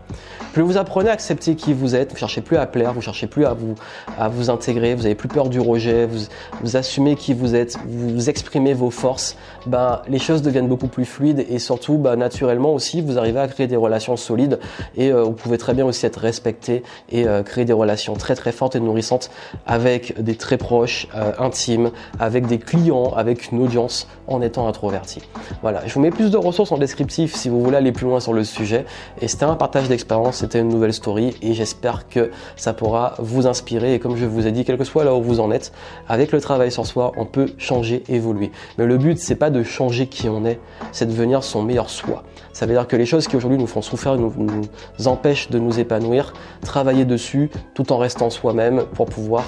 Plus 0.52 0.60
vous 0.60 0.76
apprenez 0.76 1.08
à 1.08 1.14
accepter 1.14 1.54
qui 1.54 1.72
vous 1.72 1.94
êtes, 1.94 2.10
vous 2.10 2.18
cherchez 2.18 2.42
plus 2.42 2.58
à 2.58 2.66
plaire, 2.66 2.92
vous 2.92 3.00
cherchez 3.00 3.28
plus 3.28 3.46
à 3.46 3.54
vous, 3.54 3.76
à 4.18 4.28
vous 4.28 4.50
intégrer, 4.50 4.94
vous 4.94 5.06
avez 5.06 5.14
plus 5.14 5.28
peur 5.28 5.48
du 5.48 5.58
rejet, 5.58 6.06
vous, 6.06 6.76
assumez 6.76 7.16
qui 7.16 7.32
vous 7.32 7.54
êtes, 7.54 7.78
vous 7.86 8.28
exprimez 8.28 8.74
vos 8.74 8.90
forces, 8.90 9.36
ben, 9.64 10.02
les 10.06 10.18
choses 10.18 10.42
deviennent 10.42 10.68
beaucoup 10.68 10.88
plus 10.88 11.06
fluides 11.06 11.46
et 11.48 11.58
surtout 11.58 11.77
surtout, 11.78 11.96
bah, 11.96 12.16
naturellement 12.16 12.74
aussi, 12.74 13.00
vous 13.00 13.18
arrivez 13.18 13.38
à 13.38 13.46
créer 13.46 13.68
des 13.68 13.76
relations 13.76 14.16
solides 14.16 14.58
et 14.96 15.12
euh, 15.12 15.22
vous 15.22 15.32
pouvez 15.32 15.58
très 15.58 15.74
bien 15.74 15.86
aussi 15.86 16.06
être 16.06 16.18
respecté 16.18 16.82
et 17.12 17.28
euh, 17.28 17.44
créer 17.44 17.64
des 17.64 17.72
relations 17.72 18.14
très 18.14 18.34
très 18.34 18.50
fortes 18.50 18.74
et 18.74 18.80
nourrissantes 18.80 19.30
avec 19.64 20.20
des 20.20 20.34
très 20.34 20.56
proches, 20.56 21.06
euh, 21.14 21.30
intimes, 21.38 21.92
avec 22.18 22.48
des 22.48 22.58
clients, 22.58 23.12
avec 23.16 23.52
une 23.52 23.62
audience 23.62 24.08
en 24.26 24.42
étant 24.42 24.66
introverti. 24.66 25.22
Voilà, 25.62 25.86
je 25.86 25.94
vous 25.94 26.00
mets 26.00 26.10
plus 26.10 26.32
de 26.32 26.36
ressources 26.36 26.72
en 26.72 26.78
descriptif 26.78 27.36
si 27.36 27.48
vous 27.48 27.62
voulez 27.62 27.76
aller 27.76 27.92
plus 27.92 28.06
loin 28.06 28.18
sur 28.18 28.32
le 28.32 28.42
sujet. 28.42 28.84
Et 29.20 29.28
c'était 29.28 29.44
un 29.44 29.54
partage 29.54 29.88
d'expérience, 29.88 30.38
c'était 30.38 30.58
une 30.58 30.68
nouvelle 30.68 30.92
story 30.92 31.36
et 31.42 31.54
j'espère 31.54 32.08
que 32.08 32.32
ça 32.56 32.72
pourra 32.72 33.14
vous 33.20 33.46
inspirer. 33.46 33.94
Et 33.94 33.98
comme 34.00 34.16
je 34.16 34.26
vous 34.26 34.48
ai 34.48 34.50
dit, 34.50 34.64
quel 34.64 34.78
que 34.78 34.84
soit 34.84 35.04
là 35.04 35.14
où 35.14 35.22
vous 35.22 35.38
en 35.38 35.52
êtes, 35.52 35.72
avec 36.08 36.32
le 36.32 36.40
travail 36.40 36.72
sur 36.72 36.86
soi, 36.86 37.12
on 37.16 37.24
peut 37.24 37.50
changer, 37.56 38.02
évoluer. 38.08 38.50
Mais 38.78 38.86
le 38.86 38.98
but, 38.98 39.18
c'est 39.18 39.36
pas 39.36 39.50
de 39.50 39.62
changer 39.62 40.08
qui 40.08 40.28
on 40.28 40.44
est, 40.44 40.58
c'est 40.90 41.06
de 41.06 41.12
devenir 41.12 41.44
son 41.44 41.62
meilleur 41.68 41.90
soi. 41.90 42.24
Ça 42.52 42.66
veut 42.66 42.72
dire 42.72 42.88
que 42.88 42.96
les 42.96 43.06
choses 43.06 43.28
qui 43.28 43.36
aujourd'hui 43.36 43.58
nous 43.58 43.68
font 43.68 43.82
souffrir, 43.82 44.16
nous, 44.16 44.68
empêchent 45.06 45.50
de 45.50 45.58
nous 45.58 45.78
épanouir, 45.78 46.32
travailler 46.62 47.04
dessus 47.04 47.50
tout 47.74 47.92
en 47.92 47.98
restant 47.98 48.30
soi-même 48.30 48.84
pour 48.94 49.06
pouvoir, 49.06 49.44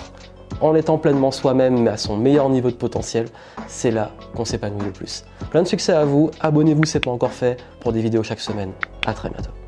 en 0.60 0.74
étant 0.74 0.98
pleinement 0.98 1.30
soi-même 1.30 1.80
mais 1.80 1.90
à 1.90 1.96
son 1.96 2.16
meilleur 2.16 2.48
niveau 2.48 2.70
de 2.70 2.76
potentiel, 2.76 3.26
c'est 3.66 3.90
là 3.90 4.12
qu'on 4.36 4.44
s'épanouit 4.44 4.84
le 4.84 4.92
plus. 4.92 5.24
Plein 5.50 5.62
de 5.62 5.68
succès 5.68 5.92
à 5.92 6.04
vous, 6.04 6.30
abonnez-vous 6.40 6.84
si 6.84 6.92
ce 6.92 6.98
n'est 6.98 7.02
pas 7.02 7.10
encore 7.10 7.32
fait 7.32 7.56
pour 7.80 7.92
des 7.92 8.00
vidéos 8.00 8.22
chaque 8.22 8.40
semaine. 8.40 8.72
À 9.06 9.14
très 9.14 9.30
bientôt. 9.30 9.59